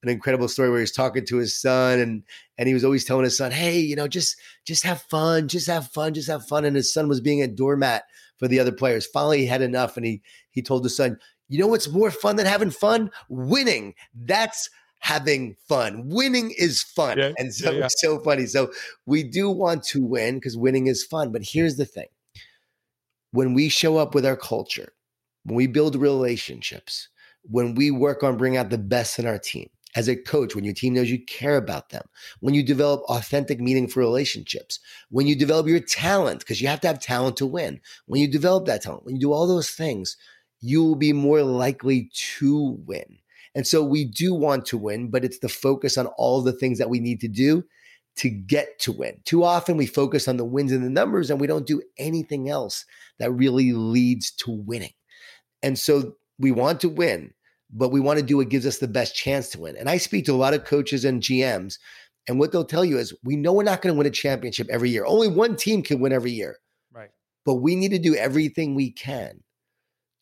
[0.06, 2.24] an incredible story where he's talking to his son and
[2.58, 5.68] and he was always telling his son, Hey, you know, just just have fun, just
[5.68, 6.64] have fun, just have fun.
[6.66, 8.04] And his son was being a doormat
[8.38, 9.06] for the other players.
[9.08, 12.36] Finally, he had enough and he he told his son, you know what's more fun
[12.36, 13.12] than having fun?
[13.30, 13.96] Winning.
[14.14, 16.08] That's having fun.
[16.08, 17.18] Winning is fun.
[17.18, 17.88] Yeah, and so yeah, yeah.
[17.90, 18.46] so funny.
[18.46, 18.72] So
[19.06, 21.32] we do want to win because winning is fun.
[21.32, 22.08] But here's the thing
[23.32, 24.94] when we show up with our culture,
[25.44, 27.10] when we build relationships,
[27.44, 30.66] when we work on bringing out the best in our team, as a coach, when
[30.66, 32.04] your team knows you care about them,
[32.42, 34.80] when you develop authentic, meaningful relationships,
[35.10, 38.28] when you develop your talent, because you have to have talent to win, when you
[38.28, 40.18] develop that talent, when you do all those things,
[40.60, 43.18] you will be more likely to win.
[43.56, 46.78] And so we do want to win, but it's the focus on all the things
[46.78, 47.64] that we need to do
[48.18, 49.20] to get to win.
[49.26, 52.50] Too often we focus on the wins and the numbers and we don't do anything
[52.50, 52.86] else
[53.20, 54.94] that really leads to winning.
[55.64, 57.34] And so we want to win,
[57.72, 59.76] but we want to do what gives us the best chance to win.
[59.78, 61.78] And I speak to a lot of coaches and GMs,
[62.28, 64.68] and what they'll tell you is we know we're not going to win a championship
[64.70, 65.06] every year.
[65.06, 66.58] Only one team can win every year.
[66.92, 67.10] Right.
[67.46, 69.44] But we need to do everything we can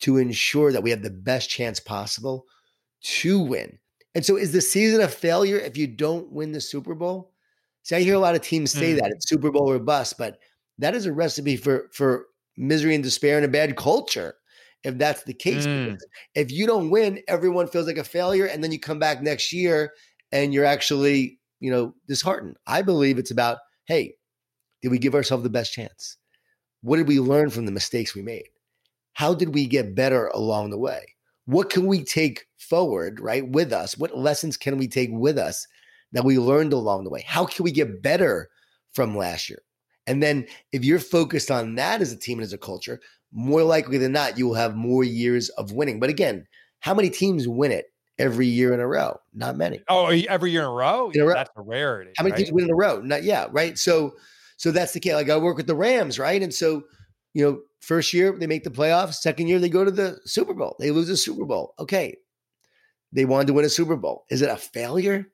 [0.01, 2.45] to ensure that we have the best chance possible
[3.01, 3.79] to win.
[4.15, 7.31] And so, is the season a failure if you don't win the Super Bowl?
[7.83, 8.99] See, I hear a lot of teams say mm.
[8.99, 10.39] that it's Super Bowl or bust, but
[10.77, 12.27] that is a recipe for for
[12.57, 14.35] misery and despair and a bad culture.
[14.83, 15.97] If that's the case, mm.
[16.35, 19.53] if you don't win, everyone feels like a failure, and then you come back next
[19.53, 19.93] year
[20.31, 22.57] and you're actually, you know, disheartened.
[22.67, 24.15] I believe it's about, hey,
[24.81, 26.17] did we give ourselves the best chance?
[26.81, 28.49] What did we learn from the mistakes we made?
[29.13, 31.05] How did we get better along the way?
[31.45, 33.97] what can we take forward, right, with us?
[33.97, 35.67] What lessons can we take with us
[36.13, 37.23] that we learned along the way?
[37.27, 38.49] How can we get better
[38.93, 39.61] from last year?
[40.07, 42.99] And then if you're focused on that as a team and as a culture,
[43.31, 45.99] more likely than not, you will have more years of winning.
[45.99, 46.45] But again,
[46.79, 47.85] how many teams win it
[48.19, 49.17] every year in a row?
[49.33, 49.81] Not many.
[49.87, 51.09] Oh, every year in a row?
[51.13, 51.33] In a row.
[51.33, 52.11] That's a rarity.
[52.17, 52.39] How many right?
[52.39, 53.01] teams win in a row?
[53.01, 53.77] Not yeah, right.
[53.77, 54.13] So
[54.57, 55.13] so that's the case.
[55.13, 56.41] Like I work with the Rams, right?
[56.41, 56.83] And so
[57.33, 60.53] you know, first year they make the playoffs, second year they go to the Super
[60.53, 60.75] Bowl.
[60.79, 61.73] They lose the Super Bowl.
[61.79, 62.17] Okay.
[63.11, 64.25] They wanted to win a Super Bowl.
[64.29, 65.27] Is it a failure?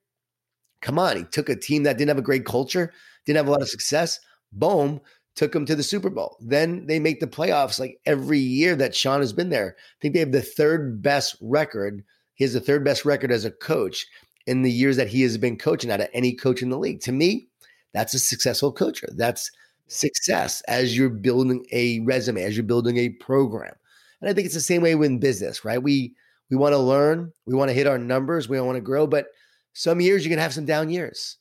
[0.82, 1.17] Come on.
[1.17, 2.93] He took a team that didn't have a great culture,
[3.25, 4.19] didn't have a lot of success.
[4.51, 5.01] Boom,
[5.35, 6.38] took them to the Super Bowl.
[6.41, 9.75] Then they make the playoffs like every year that Sean has been there.
[9.77, 12.03] I think they have the third best record.
[12.33, 14.05] He has the third best record as a coach
[14.47, 17.01] in the years that he has been coaching out of any coach in the league.
[17.01, 17.47] To me,
[17.93, 19.03] that's a successful coach.
[19.15, 19.51] That's
[19.88, 23.73] success as you're building a resume, as you're building a program.
[24.21, 25.81] And I think it's the same way with business, right?
[25.81, 26.15] We
[26.49, 29.27] we want to learn, we want to hit our numbers, we want to grow, but
[29.73, 31.38] some years you're going to have some down years.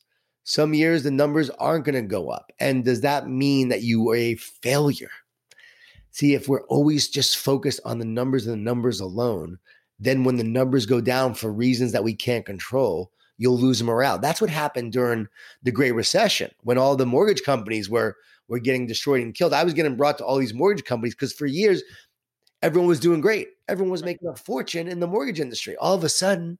[0.49, 2.51] Some years the numbers aren't going to go up.
[2.59, 5.11] And does that mean that you are a failure?
[6.09, 9.59] See, if we're always just focused on the numbers and the numbers alone,
[9.99, 14.17] then when the numbers go down for reasons that we can't control, you'll lose morale.
[14.17, 15.27] That's what happened during
[15.61, 19.53] the Great Recession when all the mortgage companies were were getting destroyed and killed.
[19.53, 21.83] I was getting brought to all these mortgage companies because for years,
[22.63, 23.49] everyone was doing great.
[23.67, 25.75] Everyone was making a fortune in the mortgage industry.
[25.75, 26.57] All of a sudden,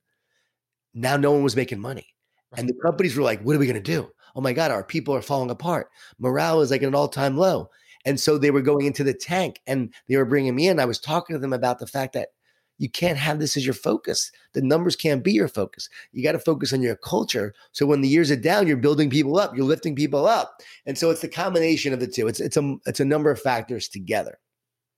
[0.94, 2.14] now no one was making money.
[2.56, 4.10] And the companies were like, what are we going to do?
[4.36, 5.90] Oh my God, our people are falling apart.
[6.18, 7.70] Morale is like at an all time low.
[8.06, 10.80] And so they were going into the tank and they were bringing me in.
[10.80, 12.30] I was talking to them about the fact that
[12.78, 14.32] you can't have this as your focus.
[14.54, 15.90] The numbers can't be your focus.
[16.14, 17.54] You got to focus on your culture.
[17.74, 20.62] So when the years are down, you're building people up, you're lifting people up.
[20.86, 22.28] And so it's the combination of the two.
[22.28, 24.40] It's it's a it's a number of factors together.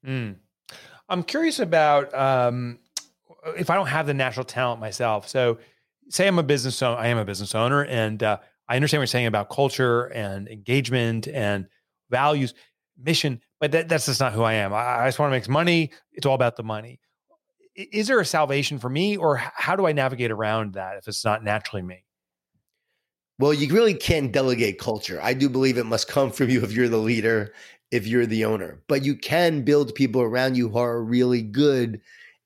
[0.06, 0.36] Mm.
[1.10, 2.78] I'm curious about um,
[3.58, 5.28] if I don't have the natural talent myself.
[5.28, 5.58] So
[6.12, 9.04] say I'm a business owner, I am a business owner, and uh, I understand what
[9.04, 11.68] you're saying about culture and engagement and
[12.10, 12.54] values,
[12.98, 14.74] mission, but that, that's just not who I am.
[14.74, 15.92] I, I just want to make money.
[16.12, 17.00] It's all about the money
[17.76, 21.24] is there a salvation for me or how do I navigate around that if it's
[21.24, 22.04] not naturally me?
[23.40, 25.20] Well, you really can't delegate culture.
[25.22, 27.54] I do believe it must come from you if you're the leader,
[27.90, 28.82] if you're the owner.
[28.88, 32.02] But you can build people around you who are really good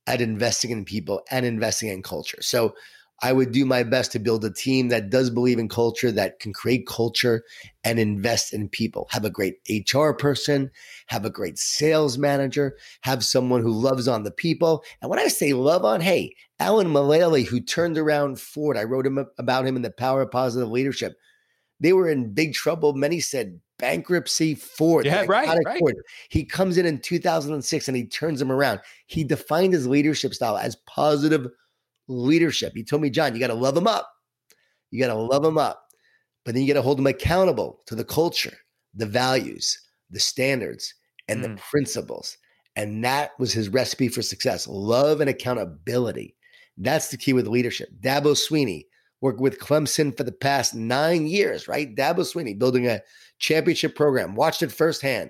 [0.08, 2.41] at investing in people and investing in culture.
[2.41, 2.75] So
[3.21, 6.39] I would do my best to build a team that does believe in culture, that
[6.39, 7.43] can create culture
[7.84, 9.08] and invest in people.
[9.12, 10.69] Have a great HR person,
[11.08, 14.84] have a great sales manager, have someone who loves on the people.
[15.01, 19.08] And when I say love on, hey, Alan Mulally, who turned around Ford, I wrote
[19.08, 21.15] him about him in The Power of Positive Leadership.
[21.80, 22.93] They were in big trouble.
[22.93, 25.06] Many said bankruptcy Ford.
[25.06, 25.82] Yeah, right, right.
[26.30, 28.80] He comes in in 2006 and he turns them around.
[29.08, 31.47] He defined his leadership style as positive
[32.07, 32.73] leadership.
[32.75, 34.09] He told me, Jon, you got to love him up.
[34.91, 35.83] You got to love him up.
[36.43, 38.55] But then you got to hold him accountable to the culture,
[38.93, 39.77] the values,
[40.11, 40.93] the standards,
[41.27, 41.43] and mm.
[41.43, 42.37] the principles.
[42.75, 46.35] And that was his recipe for success love and accountability.
[46.77, 47.89] That's the key with leadership.
[48.01, 48.85] Dabo Swinney
[49.21, 51.95] worked with Clemson for the past nine years, right?
[51.95, 53.01] Dabo Swinney building a
[53.39, 55.29] championship program, watched it firsthand,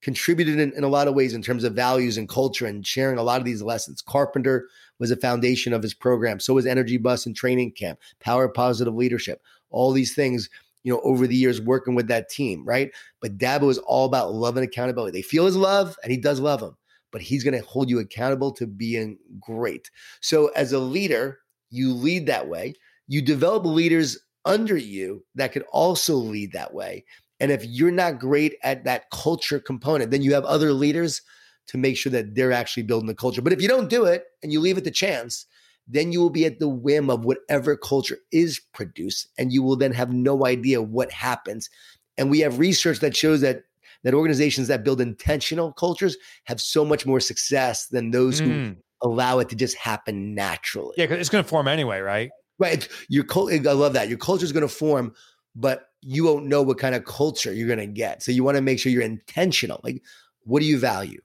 [0.00, 3.18] contributed in, in a lot of ways in terms of values and culture and sharing
[3.18, 4.00] a lot of these lessons.
[4.00, 4.68] Carpenter
[4.98, 6.40] was a foundation of his program.
[6.40, 10.48] So was Energy Bus and Training Camp, Power Positive Leadership, all these things
[10.86, 12.92] you know, over the years working with that team, right?
[13.20, 15.18] But Dabo is all about love and accountability.
[15.18, 16.76] They feel his love, and he does love them,
[17.10, 19.90] but he's going to hold you accountable to being great.
[20.20, 22.74] So, as a leader, you lead that way.
[23.08, 27.04] You develop leaders under you that could also lead that way.
[27.40, 31.20] And if you're not great at that culture component, then you have other leaders
[31.68, 33.42] to make sure that they're actually building the culture.
[33.42, 35.46] But if you don't do it and you leave it to chance,
[35.88, 39.76] then you will be at the whim of whatever culture is produced and you will
[39.76, 41.70] then have no idea what happens.
[42.18, 43.64] And we have research that shows that
[44.02, 48.44] that organizations that build intentional cultures have so much more success than those mm.
[48.44, 50.94] who allow it to just happen naturally.
[50.96, 52.30] Yeah because it's going to form anyway right?
[52.58, 54.08] Right your i love that.
[54.08, 55.14] Your culture is going to form
[55.54, 58.22] but you won't know what kind of culture you're going to get.
[58.22, 59.80] So you want to make sure you're intentional.
[59.82, 60.02] Like
[60.44, 61.20] what do you value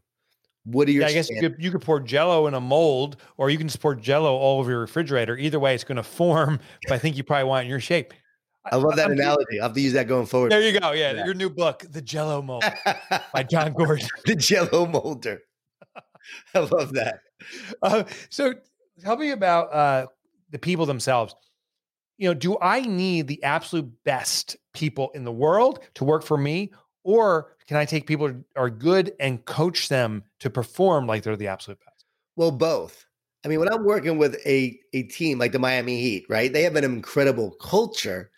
[0.66, 1.02] what are your?
[1.02, 3.68] Yeah, I guess you could, you could pour Jello in a mold, or you can
[3.68, 5.38] just pour Jello all over your refrigerator.
[5.38, 6.60] Either way, it's going to form.
[6.88, 8.14] But I think you probably want in your shape.
[8.72, 9.60] I love that I'm, analogy.
[9.60, 10.52] I'll have to use that going forward.
[10.52, 10.92] There you go.
[10.92, 11.26] Yeah, yeah.
[11.26, 12.64] your new book, The Jello Mold
[13.34, 14.08] by Jon Gordon.
[14.26, 15.42] the Jello Molder.
[16.54, 17.20] I love that.
[17.82, 18.54] Uh, so,
[19.00, 20.06] tell me about uh,
[20.52, 21.36] the people themselves.
[22.18, 26.38] You know, do I need the absolute best people in the world to work for
[26.38, 26.72] me,
[27.04, 31.36] or can I take people who are good and coach them to perform like they're
[31.36, 32.06] the absolute best?
[32.36, 33.06] Well, both.
[33.44, 36.52] I mean, when I'm working with a, a team like the Miami Heat, right?
[36.52, 38.30] They have an incredible culture,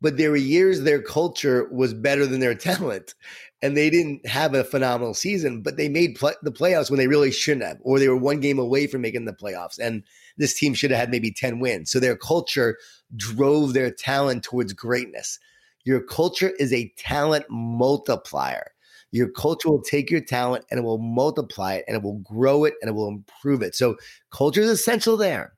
[0.00, 3.14] but there were years their culture was better than their talent.
[3.62, 7.06] And they didn't have a phenomenal season, but they made play, the playoffs when they
[7.06, 9.78] really shouldn't have, or they were one game away from making the playoffs.
[9.78, 10.02] And
[10.36, 11.90] this team should have had maybe 10 wins.
[11.90, 12.76] So their culture
[13.14, 15.38] drove their talent towards greatness.
[15.84, 18.70] Your culture is a talent multiplier.
[19.10, 22.64] Your culture will take your talent and it will multiply it and it will grow
[22.64, 23.74] it and it will improve it.
[23.74, 23.96] So,
[24.30, 25.52] culture is essential there.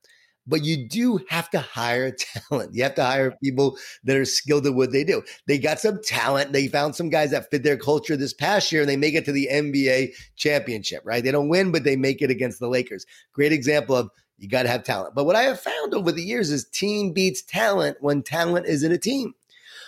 [0.46, 2.14] But you do have to hire
[2.50, 2.74] talent.
[2.74, 5.22] You have to hire people that are skilled at what they do.
[5.46, 6.52] They got some talent.
[6.52, 9.24] They found some guys that fit their culture this past year and they make it
[9.26, 11.24] to the NBA championship, right?
[11.24, 13.06] They don't win, but they make it against the Lakers.
[13.32, 15.14] Great example of you got to have talent.
[15.14, 18.82] But what I have found over the years is team beats talent when talent is
[18.82, 19.34] in a team.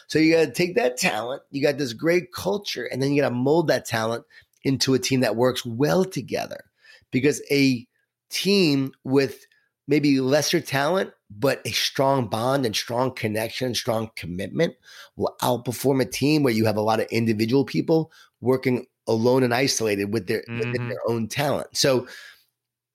[0.09, 3.23] So you got to take that talent, you got this great culture, and then you
[3.23, 4.25] got to mold that talent
[4.65, 6.65] into a team that works well together.
[7.11, 7.87] Because a
[8.31, 9.47] team with
[9.89, 14.75] maybe lesser talent, but a strong bond and strong connection, and strong commitment
[15.17, 19.55] will outperform a team where you have a lot of individual people working alone and
[19.55, 20.59] isolated with their mm-hmm.
[20.59, 21.69] within their own talent.
[21.77, 22.07] So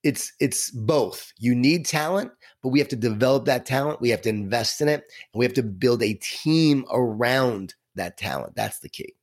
[0.02, 1.32] it's it's both.
[1.38, 4.00] You need talent, but we have to develop that talent.
[4.00, 8.16] We have to invest in it, and we have to build a team around that
[8.16, 8.54] talent.
[8.54, 9.14] That's the key.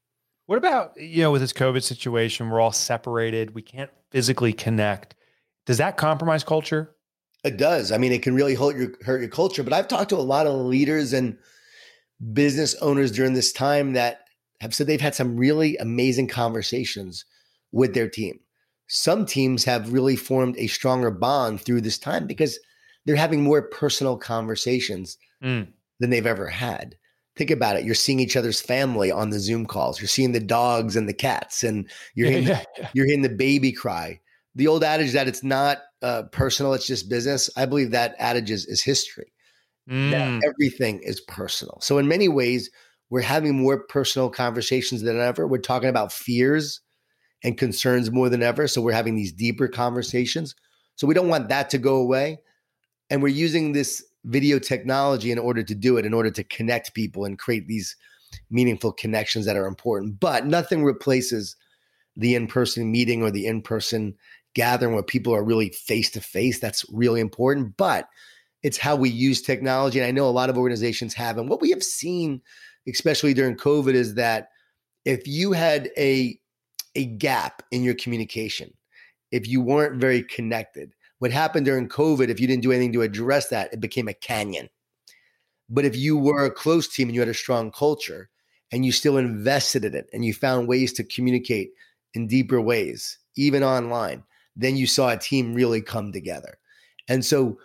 [0.45, 2.49] What about you know with this COVID situation?
[2.49, 3.55] We're all separated.
[3.55, 5.15] We can't physically connect.
[5.65, 6.95] Does that compromise culture?
[7.43, 7.91] It does.
[7.91, 9.63] I mean, it can really hurt your hurt your culture.
[9.63, 11.37] But I've talked to a lot of leaders and
[12.33, 14.25] business owners during this time that
[14.59, 17.23] have said they've had some really amazing conversations
[17.71, 18.39] with their team
[18.89, 22.59] some teams have really formed a stronger bond through this time because
[23.09, 25.67] they're having more personal conversations mm.
[25.99, 26.95] than they've ever had.
[27.35, 27.83] Think about it.
[27.83, 29.99] You're seeing each other's family on the Zoom calls.
[29.99, 32.89] You're seeing the dogs and the cats, and you're hearing, yeah, yeah.
[32.93, 34.19] you're hearing the baby cry.
[34.53, 37.49] The old adage that it's not uh, personal, it's just business.
[37.57, 39.33] I believe that adage is, is history.
[39.89, 40.41] Mm.
[40.45, 41.79] everything is personal.
[41.81, 42.69] So in many ways,
[43.09, 45.47] we're having more personal conversations than ever.
[45.47, 46.81] We're talking about fears
[47.43, 48.67] and concerns more than ever.
[48.67, 50.53] So we're having these deeper conversations.
[50.95, 52.37] So we don't want that to go away.
[53.09, 56.93] And we're using this video technology in order to do it, in order to connect
[56.93, 57.95] people and create these
[58.49, 60.19] meaningful connections that are important.
[60.19, 61.55] But nothing replaces
[62.15, 64.15] the in person meeting or the in person
[64.53, 66.59] gathering where people are really face to face.
[66.59, 67.77] That's really important.
[67.77, 68.07] But
[68.61, 69.99] it's how we use technology.
[69.99, 71.37] And I know a lot of organizations have.
[71.37, 72.41] And what we have seen,
[72.87, 74.49] especially during COVID, is that
[75.05, 76.39] if you had a
[76.95, 78.73] a gap in your communication,
[79.31, 83.01] if you weren't very connected, what happened during COVID, if you didn't do anything to
[83.01, 84.69] address that, it became a canyon.
[85.69, 88.29] But if you were a close team and you had a strong culture
[88.71, 91.71] and you still invested in it and you found ways to communicate
[92.13, 94.23] in deeper ways, even online,
[94.55, 96.57] then you saw a team really come together.
[97.07, 97.59] And so,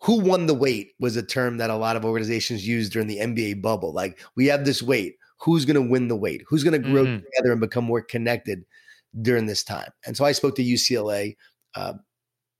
[0.00, 3.18] who won the wait was a term that a lot of organizations used during the
[3.18, 3.92] NBA bubble.
[3.92, 5.16] Like, we have this wait.
[5.40, 6.42] Who's going to win the wait?
[6.46, 7.24] Who's going to grow mm-hmm.
[7.24, 8.64] together and become more connected
[9.22, 9.90] during this time?
[10.06, 11.36] And so, I spoke to UCLA
[11.74, 11.94] uh,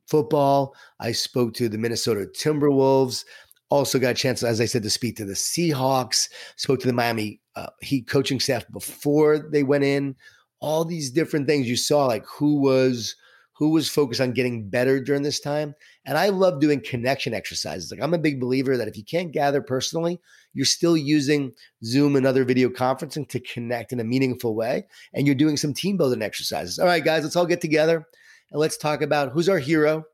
[0.07, 0.75] football.
[1.01, 3.25] I spoke to the Minnesota Timberwolves.
[3.71, 6.29] Also got a chance, as I said, to speak to the Seahawks.
[6.57, 10.17] Spoke to the Miami uh, Heat coaching staff before they went in.
[10.61, 13.17] All these different things you saw, like who was
[13.57, 15.75] who was focused on getting better during this time.
[16.05, 17.91] And I love doing connection exercises.
[17.91, 20.21] Like I'm a big believer that if you can't gather personally,
[20.55, 21.53] you're still using
[21.85, 24.87] Zoom and other video conferencing to connect in a meaningful way.
[25.13, 26.81] And you're doing some team building exercises.
[26.81, 28.07] All right, guys, let's all get together
[28.51, 30.05] and let's talk about who's our hero.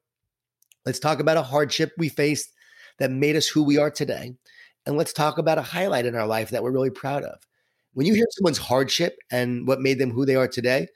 [0.87, 2.51] Let's talk about a hardship we faced
[2.99, 4.35] that made us who we are today.
[4.87, 7.39] And let's talk about a highlight in our life that we're really proud of.
[7.93, 10.87] When you hear someone's hardship and what made them who they are today,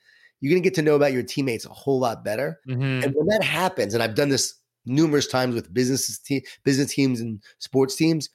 [0.41, 2.61] you're going to get to know about your teammates a whole lot better.
[2.69, 3.05] Mm-hmm.
[3.05, 4.55] And when that happens, and I've done this
[4.87, 8.29] numerous times with businesses, te- business teams and sports teams,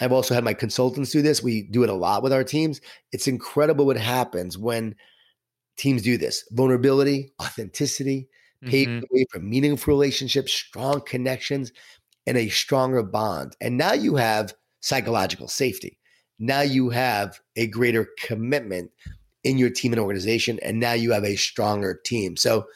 [0.00, 1.42] I've also had my consultants do this.
[1.42, 2.80] We do it a lot with our teams.
[3.12, 4.94] It's incredible what happens when
[5.76, 8.28] teams do this vulnerability, authenticity,
[8.64, 9.00] pave mm-hmm.
[9.00, 11.72] the way for meaningful relationships, strong connections,
[12.26, 13.56] and a stronger bond.
[13.60, 15.98] And now you have psychological safety.
[16.38, 18.90] Now you have a greater commitment
[19.44, 20.58] in your team and organization.
[20.62, 22.36] And now you have a stronger team.
[22.36, 22.66] So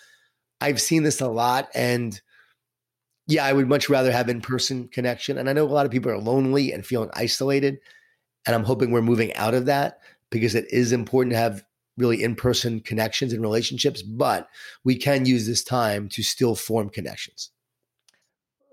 [0.61, 1.69] I've seen this a lot.
[1.75, 2.21] And
[3.27, 5.37] yeah, I would much rather have in person connection.
[5.37, 7.79] And I know a lot of people are lonely and feeling isolated.
[8.47, 9.99] And I'm hoping we're moving out of that
[10.31, 11.65] because it is important to have
[12.01, 14.49] really in person connections and relationships, but
[14.85, 17.51] we can use this time to still form connections.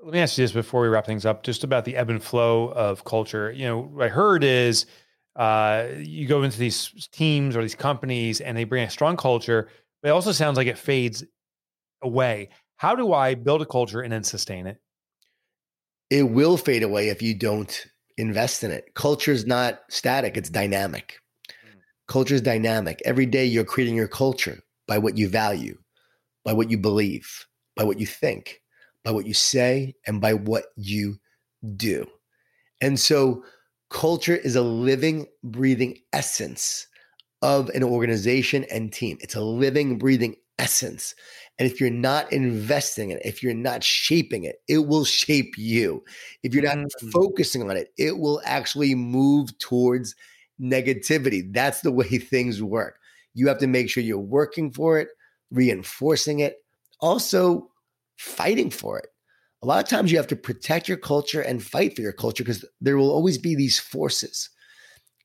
[0.03, 2.23] Let me ask you this before we wrap things up, just about the ebb and
[2.23, 3.51] flow of culture.
[3.51, 4.85] You know, what I heard is
[5.35, 9.69] uh, you go into these teams or these companies and they bring a strong culture,
[10.01, 11.23] but it also sounds like it fades
[12.01, 12.49] away.
[12.77, 14.79] How do I build a culture and then sustain it?
[16.09, 17.85] It will fade away if you don't
[18.17, 18.93] invest in it.
[18.95, 21.19] Culture is not static, it's dynamic.
[22.07, 23.01] Culture is dynamic.
[23.05, 25.77] Every day you're creating your culture by what you value,
[26.43, 27.45] by what you believe,
[27.75, 28.61] by what you think,
[29.03, 31.17] by what you say, and by what you
[31.75, 32.05] do.
[32.81, 33.43] And so
[33.89, 36.87] culture is a living, breathing essence
[37.41, 39.17] of an organization and team.
[39.21, 41.13] It's a living, breathing essence.
[41.59, 45.57] And if you're not investing in it, if you're not shaping it, it will shape
[45.57, 46.03] you.
[46.43, 47.09] If you're not mm-hmm.
[47.09, 50.15] focusing on it, it will actually move towards
[50.61, 51.53] negativity.
[51.53, 52.97] That's the way things work.
[53.33, 55.09] You have to make sure you're working for it,
[55.51, 56.57] reinforcing it,
[56.99, 57.69] also
[58.17, 59.07] fighting for it.
[59.63, 62.43] A lot of times you have to protect your culture and fight for your culture
[62.43, 64.49] because there will always be these forces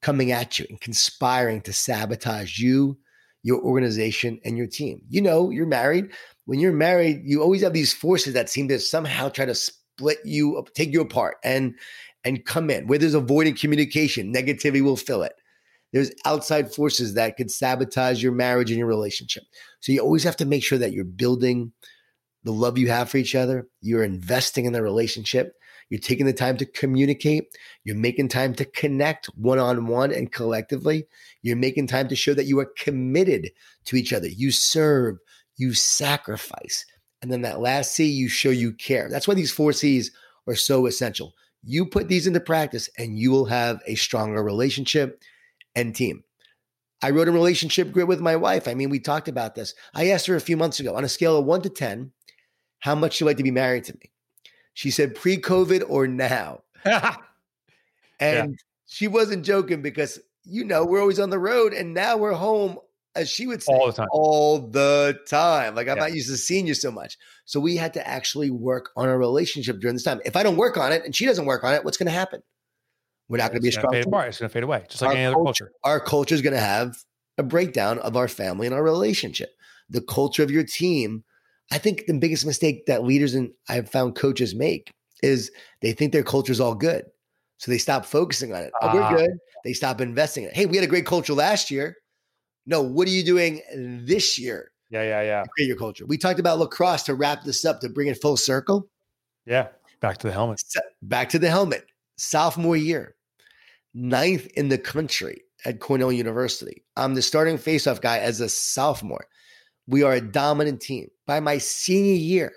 [0.01, 2.99] coming at you and conspiring to sabotage you,
[3.43, 5.03] your organization, and your team.
[5.09, 6.11] You know, you're married.
[6.47, 10.19] When you're married, you always have these forces that seem to somehow try to split
[10.25, 11.37] you, take you apart.
[11.45, 11.75] And
[12.25, 12.87] and come in.
[12.87, 15.35] Where there's avoiding communication, negativity will fill it.
[15.93, 19.45] There's outside forces that could sabotage your marriage and your relationship.
[19.81, 21.73] So you always have to make sure that you're building
[22.45, 23.69] the love you have for each other.
[23.81, 25.55] You're investing in the relationship.
[25.91, 27.55] You're taking the time to communicate.
[27.85, 31.07] You're making time to connect one on one and collectively.
[31.43, 33.51] You're making time to show that you are committed
[33.85, 34.29] to each other.
[34.29, 35.19] You serve,
[35.57, 36.87] you sacrifice.
[37.21, 39.11] And then that last C, you show you care.
[39.11, 40.11] That's why these four C's
[40.49, 41.35] are so essential.
[41.65, 45.23] You put these into practice and you will have a stronger relationship
[45.75, 46.25] and team.
[47.03, 48.69] I wrote a relationship grid with my wife.
[48.69, 49.75] I mean, we talked about this.
[49.95, 52.13] I asked her a few months ago on a scale of one to 10,
[52.79, 54.13] how much she'd like to be married to me.
[54.75, 56.63] She said pre COVID or now.
[56.85, 57.13] and
[58.21, 58.47] yeah.
[58.87, 62.79] she wasn't joking because, you know, we're always on the road and now we're home
[63.25, 64.09] she would say, all the time.
[64.11, 65.75] All the time.
[65.75, 66.05] Like I'm yeah.
[66.05, 67.19] not used to seeing you so much.
[67.45, 70.21] So we had to actually work on our relationship during this time.
[70.25, 72.13] If I don't work on it and she doesn't work on it, what's going to
[72.13, 72.43] happen?
[73.29, 73.93] We're not going to be a strong.
[73.93, 74.29] Fade apart.
[74.29, 75.65] It's going to fade away, just like our any other culture.
[75.67, 75.73] culture.
[75.85, 76.97] Our culture is going to have
[77.39, 79.51] a breakdown of our family and our relationship.
[79.89, 81.25] The culture of your team.
[81.71, 84.91] I think the biggest mistake that leaders and I've found coaches make
[85.23, 85.51] is
[85.81, 87.05] they think their culture is all good.
[87.59, 88.73] So they stop focusing on it.
[88.83, 89.15] Oh, we're ah.
[89.15, 89.31] good.
[89.65, 90.57] They stop investing in it.
[90.57, 91.97] Hey, we had a great culture last year.
[92.67, 93.61] No, what are you doing
[94.07, 94.71] this year?
[94.91, 95.45] Yeah, yeah, yeah.
[95.55, 96.05] create your culture.
[96.07, 98.89] We talked about lacrosse to wrap this up to bring it full circle.
[99.47, 99.69] Yeah,
[100.01, 100.63] back to the helmet.
[101.01, 101.87] Back to the helmet.
[102.17, 103.17] Sophomore year,
[103.95, 106.85] ninth in the country at Cornell University.
[106.97, 109.27] I'm the starting faceoff guy as a sophomore.
[109.87, 111.09] We are a dominant team.
[111.27, 112.53] By my senior year,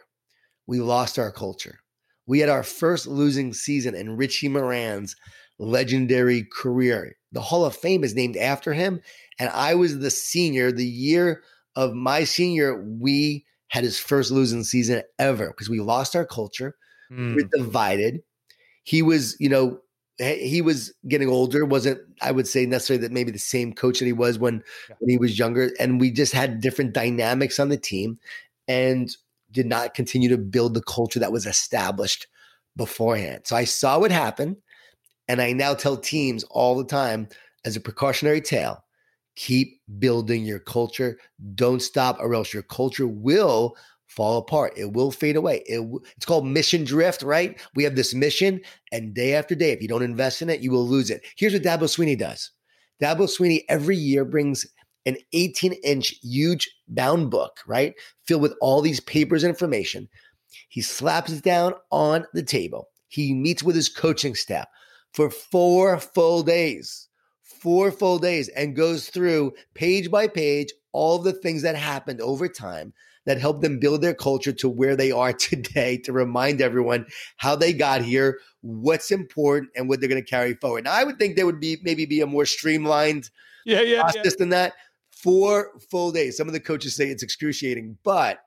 [0.68, 1.80] we lost our culture.
[2.28, 5.16] We had our first losing season in Richie Moran's
[5.58, 9.02] legendary career the Hall of Fame is named after him.
[9.40, 10.72] And I was the senior.
[10.72, 11.44] The year
[11.76, 16.76] of my senior, we had his first losing season ever because we lost our culture.
[17.12, 17.36] Mm.
[17.36, 18.22] We're divided.
[18.84, 19.80] He was, you know,
[20.18, 21.66] he was getting older.
[21.66, 24.96] wasn't I would say necessarily that maybe the same coach that he was when Yeah.
[25.00, 28.18] when he was younger, and we just had different dynamics on the team,
[28.70, 29.14] and
[29.52, 32.28] did not continue to build the culture that was established
[32.78, 33.42] beforehand.
[33.44, 34.56] So I saw what happened,
[35.28, 37.28] and I now tell teams all the time
[37.66, 38.85] as a precautionary tale:
[39.36, 41.18] keep building your culture.
[41.56, 43.76] Don't stop, or else your culture will
[44.08, 44.74] fall apart.
[44.78, 45.64] It will fade away.
[45.66, 47.60] It it's called mission drift, right?
[47.76, 48.62] We have this mission,
[48.92, 51.26] and day after day, if you don't invest in it, you will lose it.
[51.38, 52.52] Here's what Dabo Swinney does.
[53.02, 54.66] Dabo Swinney every year brings
[55.06, 57.94] an 18 inch huge bound book, right?
[58.26, 60.08] Filled with all these papers and information.
[60.70, 62.90] He slaps it down on the table.
[63.08, 64.68] He meets with his coaching staff
[65.14, 67.08] for four full days,
[67.46, 72.48] four full days, and goes through page by page all the things that happened over
[72.48, 72.92] time
[73.26, 77.06] that helped them build their culture to where they are today to remind everyone
[77.38, 80.84] how they got here, what's important, and what they're going to carry forward.
[80.86, 83.30] Now, I would think there would be maybe be a more streamlined
[83.66, 84.02] Yeah, yeah, yeah.
[84.02, 84.74] process than that.
[85.12, 86.38] Four full days.
[86.38, 88.40] Some of the coaches say it's excruciating, but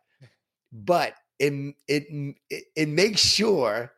[0.73, 1.53] but it
[1.89, 2.05] it
[2.51, 3.93] it, it makes sure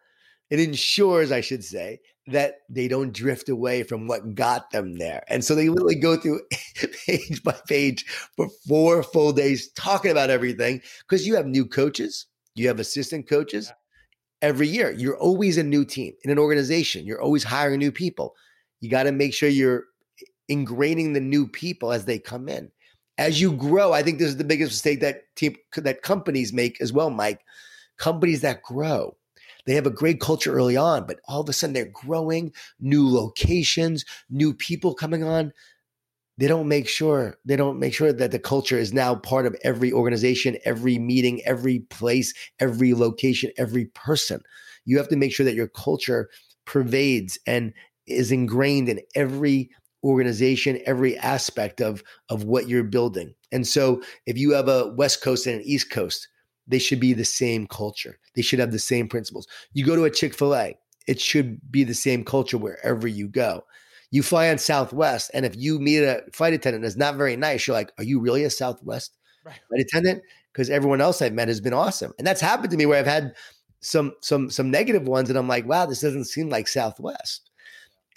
[0.50, 2.00] it ensures, I should say,
[2.32, 5.22] that they don't drift away from what got them there.
[5.28, 6.40] And so they literally go through
[7.06, 8.04] page by page
[8.36, 13.28] for four full days talking about everything because you have new coaches, you have assistant
[13.28, 13.72] coaches
[14.42, 14.90] every year.
[14.90, 17.04] You're always a new team in an organization.
[17.04, 18.34] You're always hiring new people.
[18.80, 19.84] You got to make sure you're
[20.50, 22.70] ingraining the new people as they come in.
[23.18, 26.80] As you grow, I think this is the biggest mistake that team that companies make
[26.80, 27.40] as well, Mike.
[27.98, 29.14] Companies that grow,
[29.70, 33.08] they have a great culture early on, but all of a sudden they're growing, new
[33.08, 35.52] locations, new people coming on.
[36.38, 39.54] They don't make sure they don't make sure that the culture is now part of
[39.62, 44.40] every organization, every meeting, every place, every location, every person.
[44.86, 46.30] You have to make sure that your culture
[46.64, 47.72] pervades and
[48.08, 49.70] is ingrained in every
[50.02, 53.34] organization, every aspect of of what you're building.
[53.52, 56.26] And so if you have a West Coast and an East Coast,
[56.70, 58.18] they should be the same culture.
[58.34, 59.46] They should have the same principles.
[59.72, 63.64] You go to a Chick-fil-A, it should be the same culture wherever you go.
[64.12, 67.66] You fly on Southwest, and if you meet a flight attendant that's not very nice,
[67.66, 69.58] you're like, Are you really a Southwest Right.
[69.68, 70.22] flight attendant?
[70.52, 72.12] Because everyone else I've met has been awesome.
[72.18, 73.34] And that's happened to me where I've had
[73.80, 77.50] some some some negative ones, and I'm like, wow, this doesn't seem like Southwest.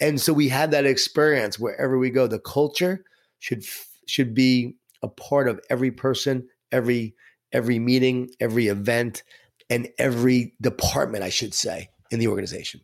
[0.00, 2.26] And so we had that experience wherever we go.
[2.26, 3.04] The culture
[3.38, 3.64] should
[4.06, 7.14] should be a part of every person, every
[7.54, 9.22] every meeting, every event,
[9.70, 12.82] and every department, I should say, in the organization.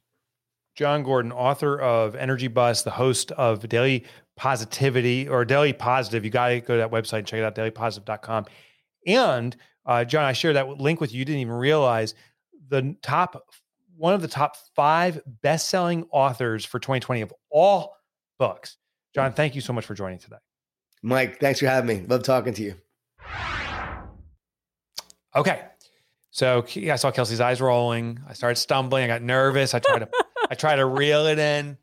[0.77, 4.07] Jon Gordon, author of Energy Bus, the host of Daily
[4.37, 6.25] Positivity or Daily Positive.
[6.25, 8.47] You got to go to that website and check it out, dailypositive.com.
[9.07, 11.18] And uh, Jon, I shared that link with you.
[11.18, 12.14] You didn't even realize
[12.68, 13.45] the top,
[13.97, 17.95] one of the top five best selling authors for 2020 of all
[18.39, 18.79] books.
[19.14, 20.37] Jon, thank you so much for joining today.
[21.03, 22.07] Mike, thanks for having me.
[22.07, 22.75] Love talking to you.
[25.35, 25.62] Okay.
[26.31, 28.20] So I saw Kelsey's eyes rolling.
[28.28, 29.05] I started stumbling.
[29.05, 29.74] I got nervous.
[29.74, 30.09] I tried to
[30.51, 31.76] I tried to reel it in.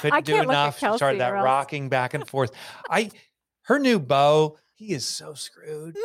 [0.00, 0.76] Couldn't I do can't look enough.
[0.78, 2.52] She Kelsey started that rocking back and forth.
[2.88, 3.10] I
[3.62, 5.96] her new beau, he is so screwed.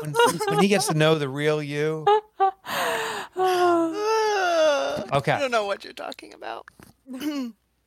[0.00, 0.14] When,
[0.48, 2.06] when he gets to know the real you.
[5.12, 5.32] Okay.
[5.32, 6.66] I don't know what you're talking about.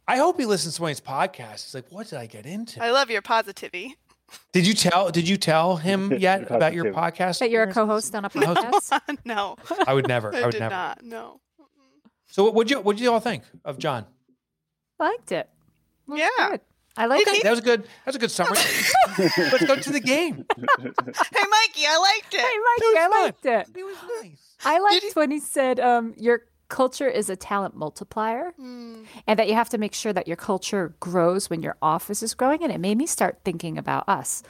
[0.07, 1.66] I hope he listens to Wayne's podcast.
[1.66, 2.84] He's like, what did I get into?
[2.84, 3.95] I love your positivity.
[4.51, 7.39] Did you tell did you tell him yet about your podcast?
[7.39, 8.99] that you're a co-host on a podcast.
[9.26, 9.55] no,
[9.88, 10.34] I would never.
[10.34, 10.74] I, I would did never.
[10.76, 11.03] not.
[11.03, 11.39] No.
[12.28, 14.05] So what would you what did you all think of Jon?
[14.99, 15.49] liked it.
[16.07, 16.30] Was Yeah.
[16.49, 16.61] good.
[16.95, 17.43] I like Okay, it.
[17.43, 17.82] that was a good.
[17.84, 18.57] That was a good summary.
[19.17, 20.45] Let's go to the game.
[20.57, 22.39] Hey, Mikey, I liked it.
[22.39, 22.57] Hey.
[22.67, 23.21] Mikey, I fun.
[23.24, 23.78] liked it.
[23.80, 24.55] It was nice.
[24.63, 29.39] I liked he- when he said, um, "Your culture is a talent multiplier, Mm, and
[29.39, 32.64] that you have to make sure that your culture grows when your office is growing."
[32.64, 34.43] And it made me start thinking about us.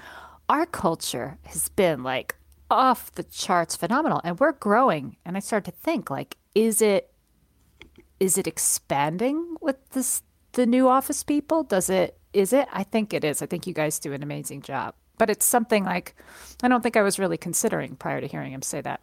[0.49, 2.35] Our culture has been like
[2.69, 5.17] off the charts, phenomenal, and we're growing.
[5.25, 7.09] And I started to think, like, is it
[8.19, 10.21] is it expanding with this
[10.53, 11.63] the new office people?
[11.63, 12.67] Does it is it?
[12.71, 13.41] I think it is.
[13.41, 14.95] I think you guys do an amazing job.
[15.17, 16.15] But it's something like
[16.63, 19.01] I don't think I was really considering prior to hearing him say that.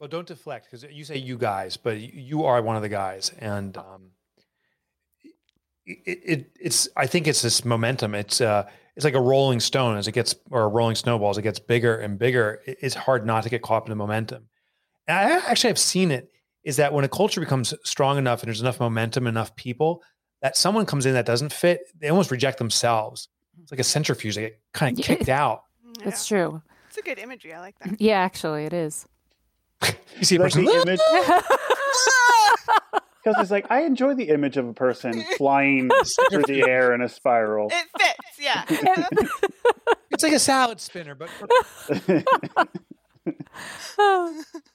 [0.00, 3.32] Well, don't deflect because you say you guys, but you are one of the guys,
[3.38, 4.12] and um,
[5.84, 6.88] it, it it's.
[6.96, 8.14] I think it's this momentum.
[8.14, 11.36] It's uh, it's like a rolling stone as it gets, or a rolling snowball as
[11.36, 12.62] it gets bigger and bigger.
[12.64, 14.48] It's hard not to get caught up in the momentum.
[15.06, 16.30] And I actually have seen it.
[16.64, 20.02] Is that when a culture becomes strong enough and there's enough momentum, enough people,
[20.40, 23.28] that someone comes in that doesn't fit, they almost reject themselves.
[23.62, 25.64] It's like a centrifuge; they get kind of kicked out.
[26.00, 26.16] Yeah.
[26.24, 26.62] True.
[26.88, 27.52] It's a good imagery.
[27.52, 28.00] I like that.
[28.00, 29.06] Yeah, actually, it is.
[30.20, 31.00] You see a Like person, the image,
[33.24, 35.90] because it's like I enjoy the image of a person flying
[36.30, 37.70] through the air in a spiral.
[37.70, 38.38] It fits.
[38.38, 38.64] Yeah.
[40.10, 41.48] it's like a salad spinner, but for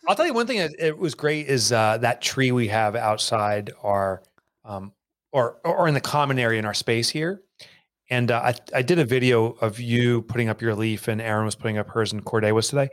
[0.08, 2.96] I'll tell you one thing that it was great is uh, that tree we have
[2.96, 4.24] outside our,
[4.64, 4.94] um,
[5.32, 7.42] or or in the common area in our space here.
[8.10, 11.46] And uh, I I did a video of you putting up your leaf, and Aaron
[11.46, 12.90] was putting up hers, and Corday was today.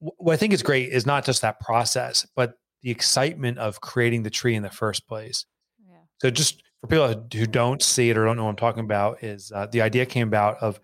[0.00, 3.80] Wh- What I think is great is not just that process, but the excitement of
[3.80, 5.46] creating the tree in the first place.
[5.88, 5.96] Yeah.
[6.20, 9.22] So just for people who don't see it or don't know what I'm talking about,
[9.22, 10.80] is uh, the idea came about of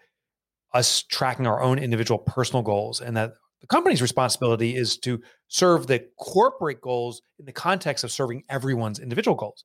[0.72, 5.86] us tracking our own individual personal goals, and that the company's responsibility is to serve
[5.86, 9.64] the corporate goals in the context of serving everyone's individual goals.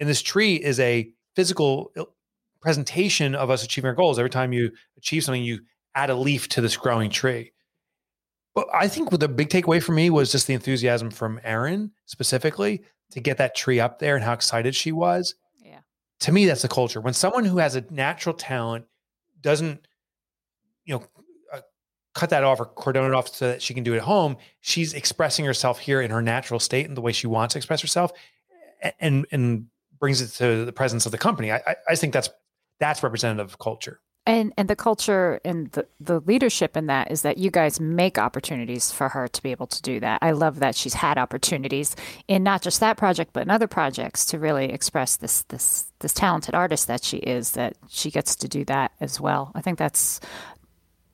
[0.00, 1.92] And this tree is a physical
[2.60, 4.18] presentation of us achieving our goals.
[4.18, 5.60] Every time you achieve something, you
[5.94, 7.51] add a leaf to this growing tree.
[8.54, 12.82] But I think the big takeaway for me was just the enthusiasm from Erin specifically
[13.10, 15.34] to get that tree up there and how excited she was.
[15.64, 15.80] Yeah.
[16.20, 17.00] To me, that's the culture.
[17.00, 18.84] When someone who has a natural talent
[19.40, 19.86] doesn't,
[20.84, 21.04] you know,
[21.52, 21.60] uh,
[22.14, 24.36] cut that off or cordon it off so that she can do it at home,
[24.60, 27.80] she's expressing herself here in her natural state and the way she wants to express
[27.80, 28.12] herself,
[29.00, 29.66] and and
[29.98, 31.52] brings it to the presence of the company.
[31.52, 32.28] I I, I think that's
[32.80, 34.00] that's representative of culture.
[34.24, 38.18] And and the culture and the, the leadership in that is that you guys make
[38.18, 40.20] opportunities for her to be able to do that.
[40.22, 41.96] I love that she's had opportunities
[42.28, 46.14] in not just that project but in other projects to really express this this this
[46.14, 49.50] talented artist that she is that she gets to do that as well.
[49.56, 50.20] I think that's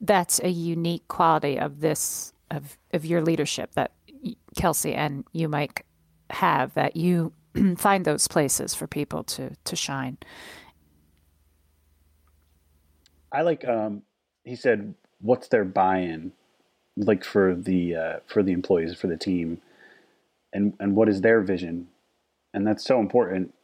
[0.02, 3.92] that's a unique quality of this of of your leadership that
[4.56, 5.86] Kelsey and you Mike
[6.30, 7.32] have that you
[7.78, 10.18] find those places for people to to shine.
[13.32, 13.66] I like.
[13.66, 14.02] Um,
[14.44, 16.32] he said, "What's their buy-in,
[16.96, 19.60] like for the uh, for the employees for the team,
[20.52, 21.88] and and what is their vision?"
[22.54, 23.54] And that's so important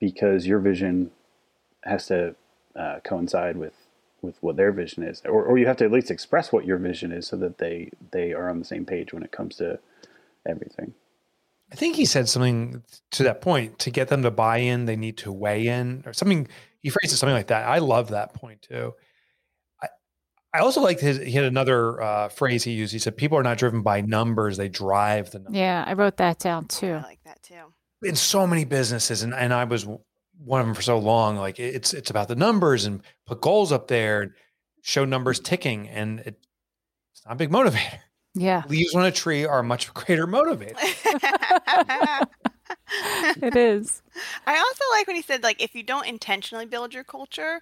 [0.00, 1.10] because your vision
[1.84, 2.34] has to
[2.74, 3.74] uh, coincide with
[4.22, 6.78] with what their vision is, or or you have to at least express what your
[6.78, 9.78] vision is so that they they are on the same page when it comes to
[10.46, 10.94] everything.
[11.72, 13.78] I think he said something to that point.
[13.80, 16.48] To get them to buy in, they need to weigh in, or something.
[16.80, 17.68] He phrased it something like that.
[17.68, 18.94] I love that point too.
[20.54, 21.18] I I also liked his.
[21.18, 22.92] He had another uh, phrase he used.
[22.92, 26.16] He said, "People are not driven by numbers; they drive the numbers." Yeah, I wrote
[26.18, 26.94] that down too.
[26.94, 27.72] I like that too.
[28.02, 29.86] in so many businesses and, and I was
[30.42, 33.70] one of them for so long like it's it's about the numbers and put goals
[33.72, 34.32] up there and
[34.82, 36.46] show numbers ticking and it,
[37.12, 37.98] it's not a big motivator
[38.34, 40.74] Yeah, leaves on a tree are a much greater motivator
[43.42, 44.02] it is.
[44.46, 47.60] I also like when he said like if you don't intentionally build your culture,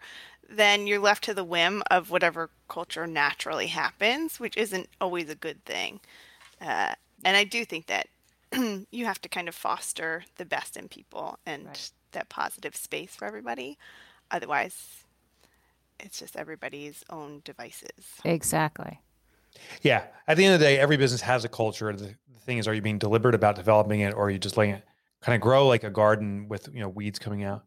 [0.48, 5.34] then you're left to the whim of whatever culture naturally happens, which isn't always a
[5.34, 6.00] good thing.
[6.60, 8.08] Uh, and I do think that
[8.90, 11.90] you have to kind of foster the best in people and Right.
[12.12, 13.76] that positive space for everybody.
[14.30, 15.04] Otherwise,
[16.00, 17.90] it's just everybody's own devices.
[18.24, 19.00] Exactly.
[19.82, 22.58] yeah at the end of the day every business has a culture the, the thing
[22.58, 24.84] is are you being deliberate about developing it or are you just letting it
[25.22, 27.64] kind of grow like a garden with you know weeds coming out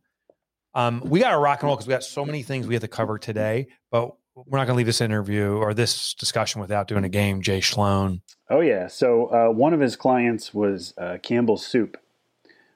[0.73, 2.81] um, we got to rock and roll because we got so many things we have
[2.81, 6.87] to cover today but we're not going to leave this interview or this discussion without
[6.87, 8.21] doing a game jay Schlone.
[8.49, 8.87] Oh yeah.
[8.87, 11.97] So uh, one of his clients was uh, Campbell's Soup.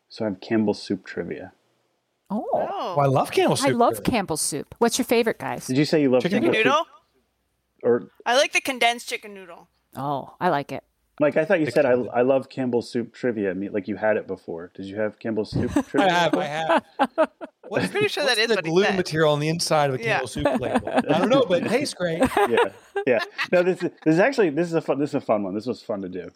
[0.09, 1.53] So I have Campbell's Soup trivia.
[2.29, 3.77] Oh, Oh, I love Campbell I soup.
[3.77, 4.75] love Campbell's soup.
[4.79, 5.65] What's your favorite, guys?
[5.67, 6.87] Did you say you love Chicken Campbell's Chicken Soup?
[7.83, 8.01] noodle?
[8.03, 9.69] Or I like the condensed chicken noodle.
[9.95, 10.83] Oh, I like it.
[11.19, 13.51] Like I thought you said, I, I love Campbell's soup trivia.
[13.51, 14.71] I mean, like you had it before.
[14.75, 16.07] Did you have Campbell's soup trivia?
[16.07, 16.33] I have.
[16.35, 16.83] I have.
[17.67, 18.95] What's, I'm pretty sure what's that is the what he glue said.
[18.95, 20.23] material on the inside of a Yeah.
[20.25, 20.87] Soup label?
[20.87, 22.19] I don't know, but it tastes great.
[22.47, 22.57] yeah,
[23.07, 23.19] yeah.
[23.51, 25.55] No, this is this is actually this is a fun this is a fun one.
[25.55, 26.29] This was fun to do.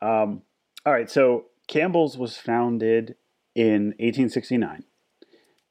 [0.00, 0.40] Um,
[0.86, 3.14] all right, so Campbell's was founded
[3.54, 4.84] in 1869,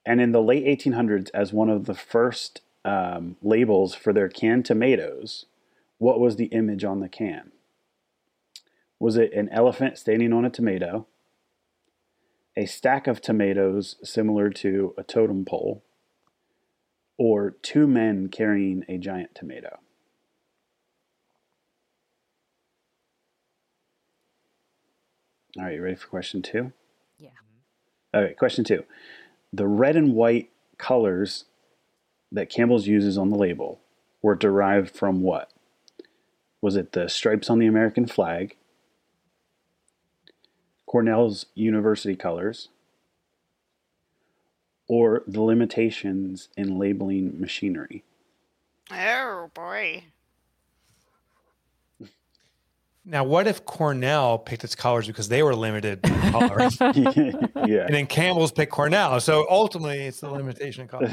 [0.05, 4.65] and in the late 1800s, as one of the first um, labels for their canned
[4.65, 5.47] tomatoes,
[5.97, 7.51] what was the image on the can?
[9.01, 11.07] Was it an elephant standing on a tomato?
[12.55, 15.83] A stack of tomatoes similar to a totem pole?
[17.23, 19.77] or two men carrying a giant tomato?
[25.55, 26.73] All right, you ready for question two?
[27.19, 27.29] Yeah.
[27.29, 28.17] Mm-hmm.
[28.17, 28.85] All right, question two.
[29.53, 30.49] The red and white
[30.79, 31.45] colors
[32.31, 33.81] that Campbell's uses on the label
[34.23, 35.51] were derived from what?
[36.59, 38.55] Was it the stripes on the American flag,
[40.91, 42.67] Cornell's university colors,
[44.89, 48.03] or the limitations in labeling machinery?
[48.91, 50.03] Oh boy.
[53.05, 57.85] Now, what if Cornell picked its colors because they were limited colors, yeah.
[57.85, 59.21] and then Campbell's picked Cornell?
[59.21, 61.11] So ultimately, it's the limitation of colors.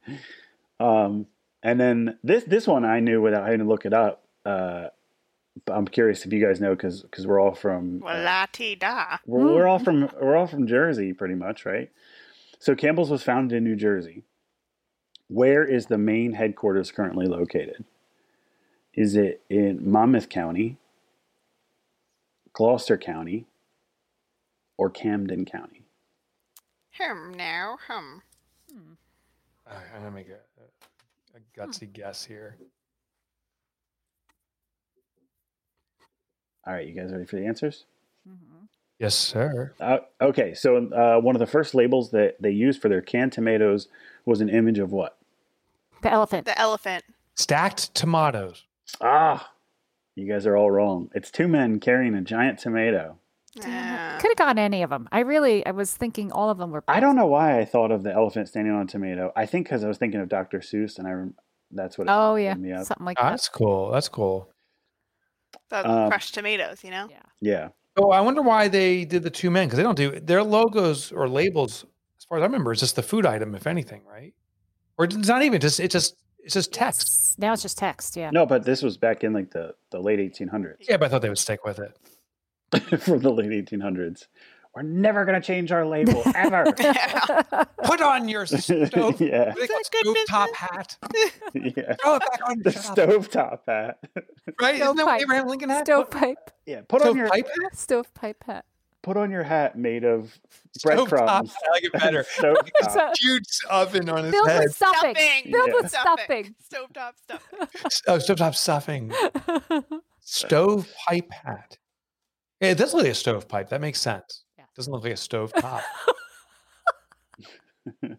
[0.80, 1.26] um,
[1.62, 4.24] and then this this one I knew without having to look it up.
[4.46, 5.03] Uh, but
[5.70, 8.74] I'm curious if you guys know because because we're all from uh, Well, la ti
[8.74, 9.18] da.
[9.26, 11.90] we're, we're all from we're all from Jersey pretty much, right?
[12.58, 14.24] So Campbell's was founded in New Jersey.
[15.28, 17.84] Where is the main headquarters currently located?
[18.94, 20.76] Is it in Monmouth County,
[22.52, 23.46] Gloucester County,
[24.76, 25.82] or Camden County?
[26.98, 28.22] Hum now, hum.
[29.66, 32.56] All right, I'm gonna make a, a gutsy guess here.
[36.66, 37.84] All right, you guys ready for the answers?
[38.28, 38.68] Mhm.
[38.98, 39.72] Yes, sir.
[39.80, 43.32] Uh, okay, so uh, one of the first labels that they used for their canned
[43.32, 43.88] tomatoes
[44.24, 45.18] was an image of what?
[46.02, 46.46] The elephant.
[46.46, 47.04] The elephant.
[47.34, 48.64] Stacked tomatoes.
[49.00, 49.50] Ah,
[50.14, 51.10] you guys are all wrong.
[51.14, 53.18] It's two men carrying a giant tomato.
[53.62, 54.18] Ah.
[54.20, 55.08] Could have gone any of them.
[55.12, 56.82] I really, I was thinking all of them were.
[56.88, 59.32] I don't know why I thought of the elephant standing on a tomato.
[59.36, 60.60] I think because I was thinking of Dr.
[60.60, 61.30] Seuss, and I
[61.70, 62.06] that's what.
[62.06, 62.86] it Oh yeah, made me up.
[62.86, 63.30] something like Ah, that.
[63.30, 63.90] that's cool.
[63.90, 64.48] That's cool.
[65.70, 67.08] The Um, crushed tomatoes, you know?
[67.10, 67.22] Yeah.
[67.40, 70.42] Yeah, Oh, I wonder why they did the two men because they don't do their
[70.42, 71.84] logos or labels.
[72.18, 74.34] As far as I remember, it's just the food item, if anything, right?
[74.98, 77.02] Or it's not even just it's just it's just text.
[77.02, 78.16] It's- Now it's just text.
[78.16, 78.30] Yeah.
[78.30, 80.76] no, but this was back in like the the late 1800s.
[80.88, 81.96] Yeah, but I thought they would stick with it.
[83.02, 84.26] From the late 1800s,
[84.74, 86.64] we're never gonna change our label ever.
[87.84, 88.92] Put on your stove.
[88.92, 89.58] yeah, what do they call it?
[89.58, 90.60] Is that good stovetop business?
[90.60, 90.98] hat.
[91.54, 91.94] yeah.
[92.02, 92.62] Throw it back on.
[92.62, 93.08] The Shut up.
[93.08, 93.98] stovetop hat.
[94.60, 94.74] Right?
[94.80, 95.86] Isn't that what Abraham Lincoln had?
[95.86, 96.36] Stovepipe.
[96.66, 97.76] Yeah, put on your Stovepipe hat?
[97.76, 98.64] Stovepipe hat.
[99.02, 100.36] put on your hat made of
[100.78, 101.08] Stovetop.
[101.10, 101.52] breadcrumbs.
[101.66, 102.24] I like it better.
[102.24, 102.90] Stovetop.
[102.90, 104.62] So- Huge oven on his Filled head.
[104.64, 105.14] with stuffing.
[105.14, 105.52] Stuffing.
[105.52, 105.74] Filled Yeah.
[105.74, 106.54] with stuffing.
[106.72, 107.68] Stovetop stuffing.
[108.08, 109.12] Oh, stovetop stuffing.
[110.20, 111.78] Stovepipe hat.
[112.60, 113.68] Yeah, it does look like a stovepipe.
[113.68, 114.43] That makes sense.
[114.74, 114.76] Yeah.
[114.76, 115.82] Doesn't look like a stovetop.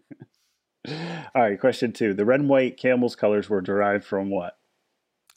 [1.34, 2.14] All right, question two.
[2.14, 4.56] The red and white Campbell's colors were derived from what?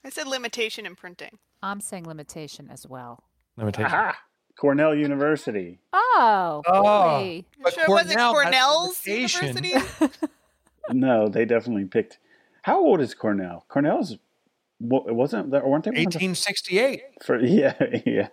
[0.06, 1.40] I said limitation in printing.
[1.62, 3.24] I'm saying limitation as well.
[3.58, 3.86] Limitation.
[3.92, 4.18] Aha!
[4.58, 5.80] Cornell University.
[6.22, 7.18] Oh, Oh.
[7.20, 7.36] really?
[7.58, 9.56] You But it wasn't Cornell Cornell's limitation.
[9.56, 10.18] University?
[10.92, 12.18] No, they definitely picked.
[12.64, 13.64] How old is Cornell?
[13.70, 14.18] Cornell's
[14.80, 15.66] wasn't there?
[15.66, 17.02] Weren't they one 1868.
[17.24, 18.28] For, yeah, yeah.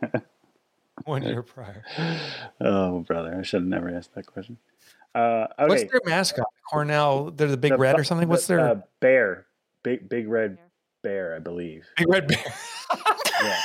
[1.05, 1.85] One year prior.
[2.61, 4.57] Oh, brother, I should have never asked that question.
[5.15, 5.67] Uh, okay.
[5.69, 6.47] What's their mascot?
[6.71, 7.31] Cornell.
[7.31, 8.29] They're the big The red or something.
[8.29, 9.47] What's the, their uh, bear?
[9.83, 10.59] Big, big red
[11.03, 11.87] bear, I believe.
[11.97, 12.39] big red bear?
[13.43, 13.61] Yeah.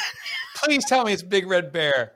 [0.58, 2.12] Please tell me it's big red bear.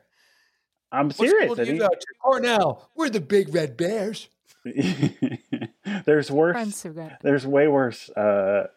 [0.91, 1.53] I'm What serious.
[1.53, 2.05] school do you go to?
[2.21, 2.89] Cornell.
[2.95, 4.27] We're the big red bears.
[6.05, 6.53] there's worse.
[6.53, 8.09] Friends who got There's way worse.
[8.09, 8.67] Uh,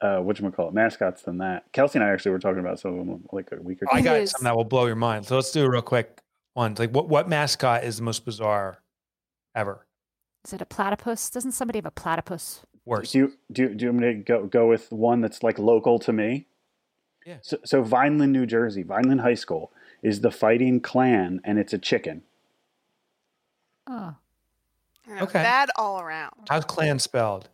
[0.00, 0.74] uh, what call it?
[0.74, 1.64] Mascots than that.
[1.72, 3.92] Kelsey and I actually were talking about some of them like a week or two.
[3.92, 4.30] I got is.
[4.30, 5.26] something that will blow your mind.
[5.26, 6.20] So let's do a real quick
[6.54, 6.74] one.
[6.78, 8.80] Like what what mascot is the most bizarre
[9.54, 9.86] ever?
[10.44, 11.30] Is it a platypus?
[11.30, 12.62] Doesn't somebody have a platypus?
[12.84, 13.12] Worst.
[13.12, 15.58] Do you do you, do you want me to go go with one that's like
[15.58, 16.46] local to me?
[17.26, 17.38] Yeah.
[17.42, 19.70] So, so Vineland, New Jersey, Vineland High School
[20.02, 22.22] is the Fighting Clan, and it's a chicken.
[23.86, 24.14] Oh,
[25.10, 25.42] Okay.
[25.42, 26.32] Bad all around.
[26.48, 27.48] How's clan spelled?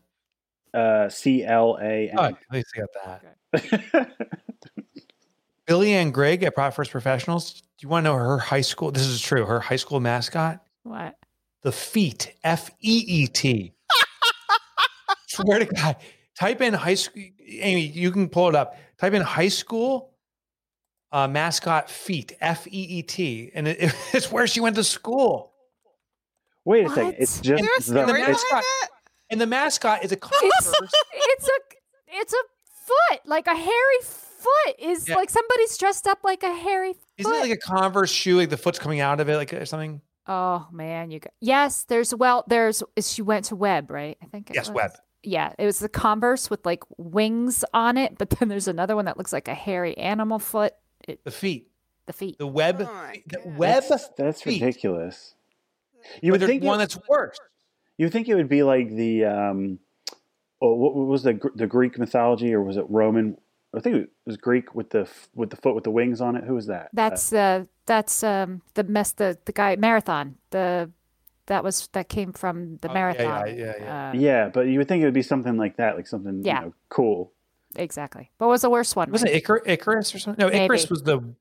[0.75, 3.21] Uh, C L A Oh, at least I got
[3.53, 4.11] that.
[5.67, 7.55] Billy Ann Grigg at Prop First Professionals.
[7.55, 8.91] Do you want to know her high school?
[8.91, 9.47] This is true.
[9.47, 11.17] Her high school mascot, what?
[11.63, 13.73] the Feet, F E E T.
[15.29, 15.97] Swear to God.
[16.39, 17.23] Type in high school.
[17.49, 18.77] Amy, you can pull it up.
[18.99, 20.15] Type in high school
[21.13, 25.53] uh, mascot Feet, F E E T, and it, it's where she went to school.
[26.65, 27.15] Wait a second.
[27.19, 28.89] It's just there the, story it's- that?
[29.31, 30.93] And the mascot is a It's Converse.
[31.15, 31.51] it's a
[32.09, 32.37] it's a
[32.87, 34.75] foot, like a hairy foot.
[34.79, 35.17] Is Yeah.
[35.17, 37.03] like somebody's dressed up like a hairy foot.
[37.19, 38.37] Isn't it like a Converse shoe?
[38.39, 40.01] Like the foot's coming out of it, like or something?
[40.27, 41.85] oh man, you got yes.
[41.85, 44.17] There's well, there's she went to Web, right?
[44.23, 44.51] I think.
[44.51, 44.75] it Yes, was.
[44.75, 44.91] Web.
[45.23, 49.07] Yeah, it was the Converse with like wings on it, but then there's another one
[49.07, 50.75] that looks like a hairy animal foot.
[51.09, 51.69] It, The feet,
[52.07, 52.37] the feet.
[52.39, 53.85] the web, Oh the web.
[53.89, 54.61] that's, that's feet.
[54.61, 55.35] ridiculous.
[56.23, 57.39] You but would think one that's worse.
[57.99, 59.79] You think it would be like the um,
[60.61, 63.37] oh, what was the the Greek mythology or was it Roman?
[63.77, 66.45] I think it was Greek with the with the foot with the wings on it.
[66.45, 66.87] Who was that?
[66.87, 70.91] Uh, That's uh that's um the mess the the guy marathon the
[71.47, 73.59] that was that came from the Oh, yeah, yeah, marathon.
[73.59, 74.09] yeah, yeah.
[74.09, 76.61] Uh, yeah, but you would think it would be something like that, like something Yeah.
[76.61, 77.33] you know, cool.
[77.77, 78.31] exactly.
[78.39, 79.11] What was the worst one?
[79.11, 80.43] Was it Icar- Icarus or something?
[80.43, 81.35] No, Icarus was the w-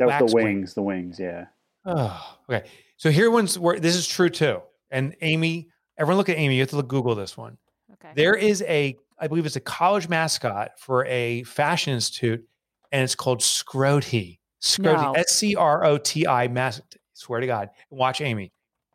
[0.00, 0.44] That was wax the wing.
[0.44, 1.20] wings, the wings.
[1.20, 1.46] Yeah.
[1.84, 2.66] Oh, okay.
[2.96, 4.62] So here one's where this is true too.
[4.90, 5.68] And Amy,
[5.98, 6.54] Everyone look at Amy.
[6.56, 7.56] You have to look, Google this one.
[7.92, 8.12] Okay.
[8.14, 12.44] There is a, I believe it's a college mascot for a fashion institute,
[12.92, 14.38] and it's called Scrotie.
[14.60, 15.02] Scrotie.
[15.02, 15.12] No.
[15.12, 16.96] S C R O T I mascot.
[17.14, 17.70] Swear to God.
[17.90, 18.52] Watch Amy.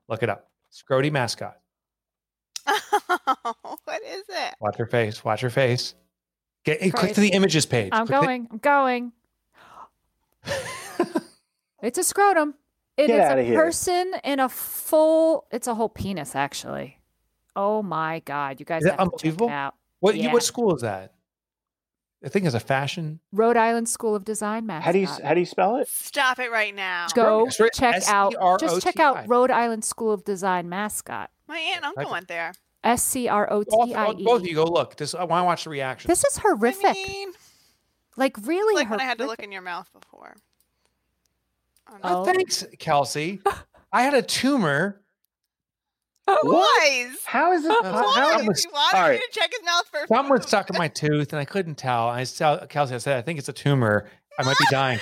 [0.07, 0.49] Look it up.
[0.71, 1.55] Scrotie mascot.
[2.65, 4.53] what is it?
[4.59, 5.23] Watch her face.
[5.23, 5.95] Watch her face.
[6.63, 7.89] Get eh, click to the images page.
[7.91, 8.47] I'm Click the- going.
[8.51, 9.11] I'm going.
[11.81, 12.53] It's a scrotum.
[12.97, 13.55] It is Get outta a here.
[13.61, 15.47] person in a full.
[15.51, 16.99] It's a whole penis, actually.
[17.55, 19.49] Oh my god, you guys Is that have to check unbelievable?
[19.49, 19.75] out.
[19.99, 20.33] what you- Yeah.
[20.33, 21.13] what school is that?
[22.23, 23.19] I think it's a fashion.
[23.31, 24.85] Rhode Island School of Design mascot.
[24.85, 25.87] How do you how do you spell it?
[25.87, 27.07] Stop it right now.
[27.15, 28.35] go right, check out?
[28.59, 31.31] Just check out Rhode Island School of Design mascot.
[31.47, 32.11] My aunt and uncle Okay.
[32.11, 32.53] went there.
[32.83, 34.23] S C R O Both, T I E.
[34.23, 34.95] both of you go look.
[34.97, 36.09] This I want to watch the reaction.
[36.09, 36.85] This is horrific.
[36.85, 37.31] I mean,
[38.17, 38.89] like really like horrific.
[38.91, 40.35] when I had to look in your mouth before.
[42.03, 42.25] Oh.
[42.25, 43.41] Thanks, Kelsey.
[43.91, 45.01] I had a tumor.
[46.43, 47.17] Wise.
[47.25, 47.71] How is this?
[47.71, 48.13] Uh, How, Why?
[48.39, 49.21] how, was- He wanted all me right.
[49.21, 52.07] to check his mouth for Something was stuck in my tooth, and I couldn't tell.
[52.07, 52.95] I saw Kelsey.
[52.95, 54.09] I said, "I think it's a tumor.
[54.39, 54.99] I might be dying."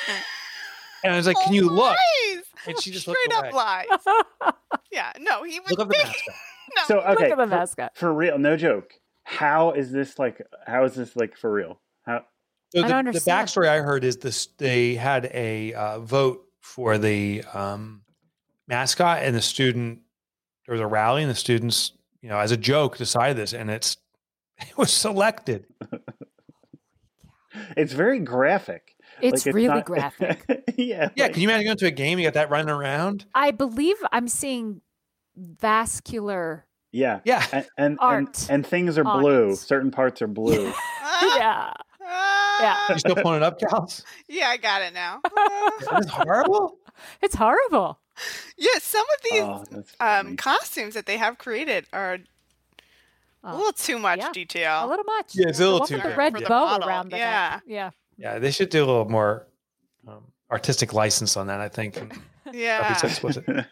[1.03, 2.43] And I was like, "Can you look?" Lies.
[2.67, 3.85] And she just Straight looked up away.
[4.41, 4.53] lies.
[4.91, 6.35] Yeah, no, he was Look up the mascot.
[6.75, 7.91] No, so okay, Look at the for, mascot.
[7.95, 8.93] for real, no joke.
[9.23, 10.41] How is this like?
[10.65, 11.79] How is this like for real?
[12.07, 12.25] How?
[12.75, 16.41] So I the, don't the backstory I heard is this: they had a uh, vote
[16.75, 18.01] for the um,
[18.67, 19.99] mascot, and the student
[20.65, 23.69] there was a rally, and the students, you know, as a joke, decided this, and
[23.69, 23.97] it's
[24.59, 25.65] it was selected.
[27.75, 28.95] It's very graphic.
[29.21, 30.45] It's Like, really not- graphic.
[30.77, 31.09] yeah.
[31.15, 32.19] Yeah, like- can you imagine going to a game?
[32.19, 33.25] You got that running around.
[33.33, 34.81] I believe I'm seeing
[35.35, 36.67] vascular.
[36.91, 37.19] yeah.
[37.25, 39.49] Yeah, And and, and Art and things are blue.
[39.51, 39.55] it.
[39.57, 40.71] Certain parts are blue.
[41.01, 41.73] Ah,
[42.09, 42.75] yeah.
[42.77, 42.93] ah.
[42.93, 44.03] you still pulling it up, Kels?
[44.27, 45.21] Yeah, I got it now.
[45.23, 46.77] That is horrible.
[47.21, 47.97] It's horrible.
[48.57, 52.19] yeah, some of these oh, um, costumes that they have created are a
[53.41, 54.31] Oh, little too much yeah.
[54.33, 54.85] detail.
[54.85, 55.33] a little much.
[55.33, 56.47] Yeah, it's a little one too with the red yeah.
[56.47, 57.49] bow Model, around the yeah.
[57.53, 57.63] neck.
[57.67, 57.91] Yeah.
[58.17, 59.47] Yeah, they should do a little more
[60.07, 61.61] um, artistic license on that.
[61.61, 61.95] I think.
[61.95, 62.09] and
[62.45, 62.99] not be yeah.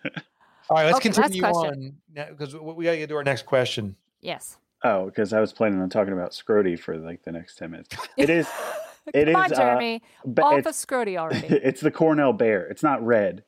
[0.70, 3.96] All right, let's Okay, continue on because we got to get to our next question.
[4.22, 4.58] Yes.
[4.84, 7.96] Oh, because I was planning on talking about Scrotie for like the next ten minutes.
[8.18, 8.48] It is.
[9.14, 10.02] It Come on, is, uh, Jeremy.
[10.26, 11.48] Ba- Off it's, of Scrotie already.
[11.50, 12.68] it's the Cornell Bear.
[12.68, 13.44] It's not red,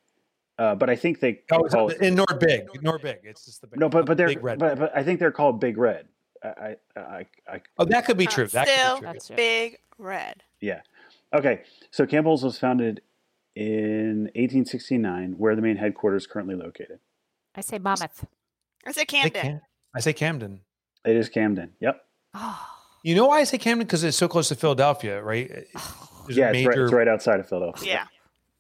[0.58, 2.02] uh, but I think they, they Oh, it's call it.
[2.02, 3.18] ignore big, ignore big.
[3.24, 4.58] It's just the big, No, but but they're big red.
[4.60, 6.08] but, but I think they're called Big Red.
[6.44, 8.48] I I I, I oh, that could be Uh, true.
[8.48, 9.14] That still- could be true.
[9.14, 9.36] That's true.
[9.36, 10.44] Big red.
[10.62, 10.82] Yeah.
[11.36, 11.64] Okay.
[11.92, 13.02] So Campbell's was founded
[13.56, 17.00] in 1869, where the main headquarters currently located.
[17.56, 18.26] I say Monmouth.
[18.86, 19.42] I say I say, Camden.
[19.42, 19.62] Cam-
[19.94, 20.62] I say Camden.
[21.06, 21.72] It is Camden.
[21.80, 22.02] Yep.
[22.34, 22.68] Oh,
[23.04, 23.86] You know why I say Camden?
[23.88, 25.48] Because it's so close to Philadelphia, right?
[26.28, 27.88] There's a yeah, it's right, it's right outside of Philadelphia.
[27.92, 28.06] Yeah,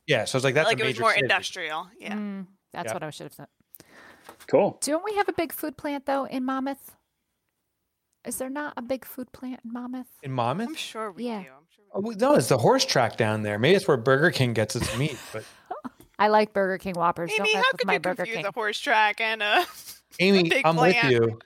[0.07, 1.23] Yeah, so it's like that's like a it was more city.
[1.23, 1.87] industrial.
[1.99, 2.13] Yeah.
[2.13, 2.93] mm, that's Yeah.
[2.93, 3.47] what I should have said.
[4.47, 4.79] Cool.
[4.81, 6.95] Don't we have a big food plant though in Monmouth?
[8.25, 10.07] Is there not a big food plant in Monmouth?
[10.23, 10.69] in Monmouth.
[10.69, 11.43] I'm sure we Yeah.
[11.43, 11.49] do.
[11.49, 13.57] I'm sure Oh, we well, no, it's the horse track down there.
[13.59, 15.17] Maybe it's where Burger King gets its meat.
[15.33, 15.43] But
[16.19, 17.29] I like Burger King Whoppers.
[17.31, 18.45] Amy, Don't mess how with could my you Burger confuse King.
[18.45, 19.65] a horse track and a
[20.19, 21.39] Amy, Big I'm with you.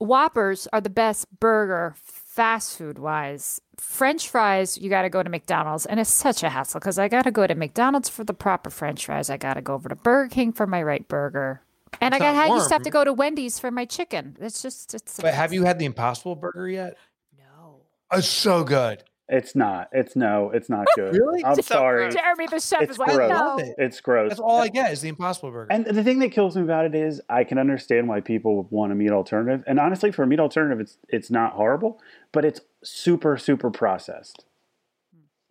[0.00, 3.60] Whoppers are the best burger fast food wise.
[3.76, 7.06] French fries, you got to go to McDonald's, and it's such a hassle because I
[7.08, 9.28] got to go to McDonald's for the proper French fries.
[9.28, 11.60] I got to go over to Burger King for my right burger,
[12.00, 13.84] and It's I got not I used to have to go to Wendy's for my
[13.84, 14.38] chicken.
[14.40, 15.20] It's just it's.
[15.20, 16.96] But have you had the Impossible Burger yet?
[17.36, 17.82] No.
[18.10, 19.04] It's so good.
[19.32, 19.88] It's not.
[19.92, 20.50] It's no.
[20.50, 21.14] It's not good.
[21.14, 21.44] Really?
[21.44, 22.02] I'm So sorry.
[22.10, 22.14] gross.
[22.14, 23.30] Jeremy, the chef, It's is like, gross.
[23.30, 23.58] no.
[23.58, 23.74] it.
[23.78, 24.30] It's gross.
[24.30, 25.72] That's all I get is the Impossible Burger.
[25.72, 28.66] And the thing that kills me about it is I can understand why people would
[28.70, 29.62] want a meat alternative.
[29.68, 32.00] And honestly, for a meat alternative, it's it's not horrible,
[32.32, 34.44] but it's super super processed.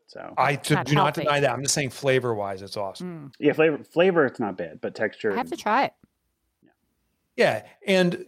[0.08, 1.22] So I do, not do not healthy.
[1.22, 1.52] deny that.
[1.52, 3.30] I'm just saying flavor wise, it's awesome.
[3.30, 5.32] Mm, yeah, flavor flavor it's not bad, but texture.
[5.32, 5.94] I have to try it.
[7.38, 8.26] Yeah, and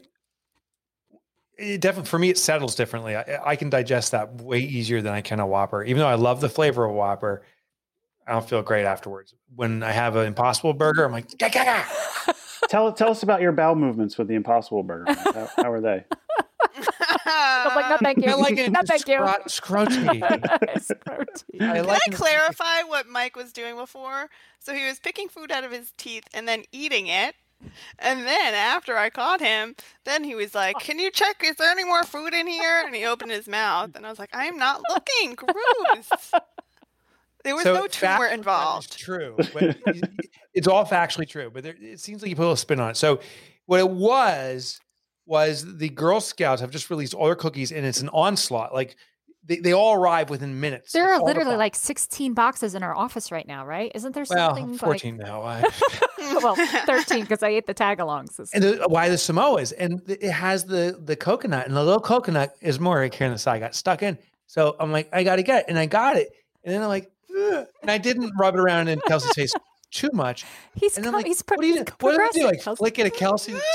[1.62, 3.16] it definitely for me it settles differently.
[3.16, 5.84] I, I can digest that way easier than I can a Whopper.
[5.84, 7.44] Even though I love the flavor of Whopper,
[8.28, 9.34] I don't feel great afterwards.
[9.56, 12.34] When I have an Impossible Burger, I'm like, "Gah, gah, gah."
[12.70, 15.14] tell tell us about your bowel movements with the Impossible Burger.
[15.14, 16.06] How, how are they?
[17.26, 18.32] I'm like, no, thank you.
[18.32, 18.72] I like it.
[18.72, 19.18] No, thank you.
[19.18, 20.58] scrot- scrunchie.
[20.76, 21.60] It's protein.
[21.60, 22.14] Can I it.
[22.14, 24.30] clarify what Mike was doing before?
[24.60, 27.36] So he was picking food out of his teeth and then eating it.
[28.00, 31.44] And then after I caught him, then he was like, Can you check?
[31.44, 32.84] Is there any more food in here?
[32.86, 33.92] And he opened his mouth.
[33.96, 35.36] And I was like, I am not looking.
[35.36, 36.34] Gross.
[37.44, 38.98] There was no tumor factually, that is involved.
[38.98, 39.78] True, but
[40.54, 41.50] it's all factually true.
[41.52, 42.98] But there, it seems like you put a little spin on it.
[42.98, 43.20] So
[43.66, 44.80] what it was
[45.26, 48.74] was the Girl Scouts have just released all their cookies, and it's an onslaught.
[48.74, 48.96] Like
[49.44, 50.92] they, they all arrive within minutes.
[50.94, 53.92] There Like, are all the literally like 16 boxes in our office right now, right?
[53.96, 55.42] Isn't there well, something 14 now.
[55.42, 55.64] I-
[56.44, 58.40] well, 13 because I ate the tagalongs.
[58.54, 62.56] and the, why the Samoas, and it has the the coconut, and the little coconut
[62.62, 63.60] is more right here on the side.
[63.60, 64.18] got stuck in,
[64.48, 66.30] so I'm like, I got to get it, and I got it,
[66.64, 69.54] and then I'm like, "Ugh," and I didn't rub it around in Kelsey's face
[69.92, 71.90] too much, He's and com- like, he's pro- what do you he's?
[72.00, 72.46] What do I do?
[72.46, 72.78] Like Kelsey.
[72.78, 73.56] flick it at Kelsey.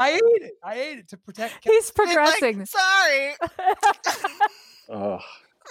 [0.00, 0.52] I ate it.
[0.64, 1.62] I ate it to protect.
[1.62, 1.76] Kelsey.
[1.76, 2.58] He's progressing.
[2.60, 3.34] Like, sorry.
[4.90, 5.20] Ugh.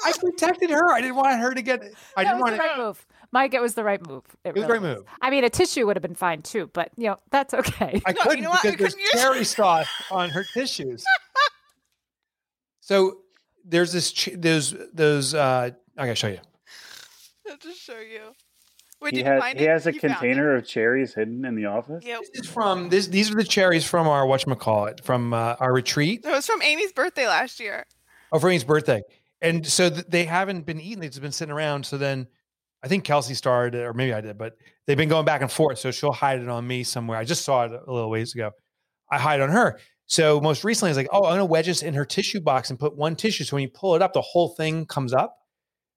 [0.05, 0.91] I protected her.
[0.93, 1.82] I didn't want her to get.
[2.15, 2.63] I That didn't was want the to.
[2.69, 3.53] right move, Mike.
[3.55, 4.23] It was the right move.
[4.43, 5.05] It was a great move.
[5.21, 7.99] I mean, a tissue would have been fine too, but you know that's okay.
[8.05, 8.61] I No, couldn't know what?
[8.61, 11.03] Because there's couldn't use- cherry sauce on her tissues.
[12.80, 13.17] so
[13.65, 16.39] there's this ch- those those uh I gotta show you.
[17.49, 18.34] I'll just show you.
[19.02, 22.04] Wait, He has he has a You container of cherries hidden in the office.
[22.04, 22.20] Yep.
[22.34, 26.26] This is from this these are the cherries from our whatchamacallit, from uh, our retreat
[26.26, 27.86] It was from Amy's birthday last year.
[28.32, 29.02] oh, for Amy's birthday.
[29.41, 31.86] And so th- they haven't been eaten, they've just been sitting around.
[31.86, 32.26] So then
[32.84, 34.54] I think Kelsey started, or maybe I did, but
[34.88, 35.78] they've been going back and forth.
[35.78, 37.18] So she'll hide it on me somewhere.
[37.20, 38.52] I just saw it a little ways ago.
[39.12, 39.80] I hide on her.
[40.08, 42.72] So most recently, I was like, oh, I'm gonna wedge this in her tissue box
[42.72, 43.43] and put one tissue.
[43.43, 45.36] So when you pull it up, the whole thing comes up.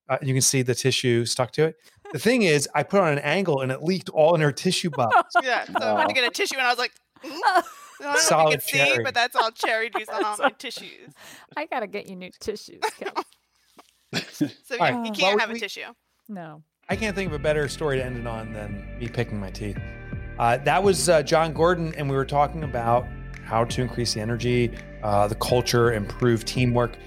[0.09, 1.75] Uh, you can see the tissue stuck to it.
[2.13, 4.89] The thing is, I put on an angle and it leaked all in her tissue
[4.95, 5.33] box.
[5.43, 5.65] Yeah.
[5.65, 6.91] So I went to get a tissue and I was like,
[7.23, 7.29] "Mm."
[8.01, 9.03] I don't know if you Solid can see, cherry.
[9.03, 11.13] but that's all cherry juice on all my tissues.
[11.55, 12.81] I gotta get you new tissues.
[14.31, 14.45] So
[14.75, 14.91] you, right.
[14.93, 15.85] you Well, can't have we- a tissue.
[16.27, 19.39] no, I can't think of a better story to end it on than me picking
[19.39, 19.77] my teeth.
[20.39, 23.05] Uh, that was uh, Jon Gordon, and we were talking about
[23.45, 24.71] how to increase the energy,
[25.03, 26.97] uh, the culture, improve teamwork.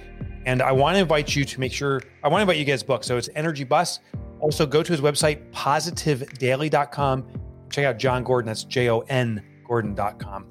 [0.45, 2.83] And I want to invite you to make sure, I want to invite you guys
[2.83, 3.03] book.
[3.03, 3.99] So it's Energy Bus.
[4.45, 7.25] Also, go to his website, positivedaily.com.
[7.71, 8.45] Check out Jon Gordon.
[8.45, 10.45] That's J O N Gordon.com.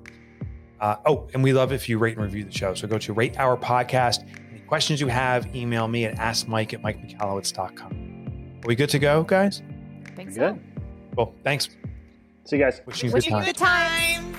[0.81, 2.75] Uh, oh, and we love if you rate and review the show.
[2.75, 4.29] So go to Rate Our Podcast.
[4.51, 8.61] Any questions you have, email me at askmike at mikemichalowicz.com.
[8.65, 9.63] Are we good to go, guys?
[10.17, 10.59] think Good.
[11.17, 11.69] Well, thanks.
[12.47, 12.81] See you guys.
[12.87, 13.45] Wishing you a good you time.
[13.45, 14.34] good times.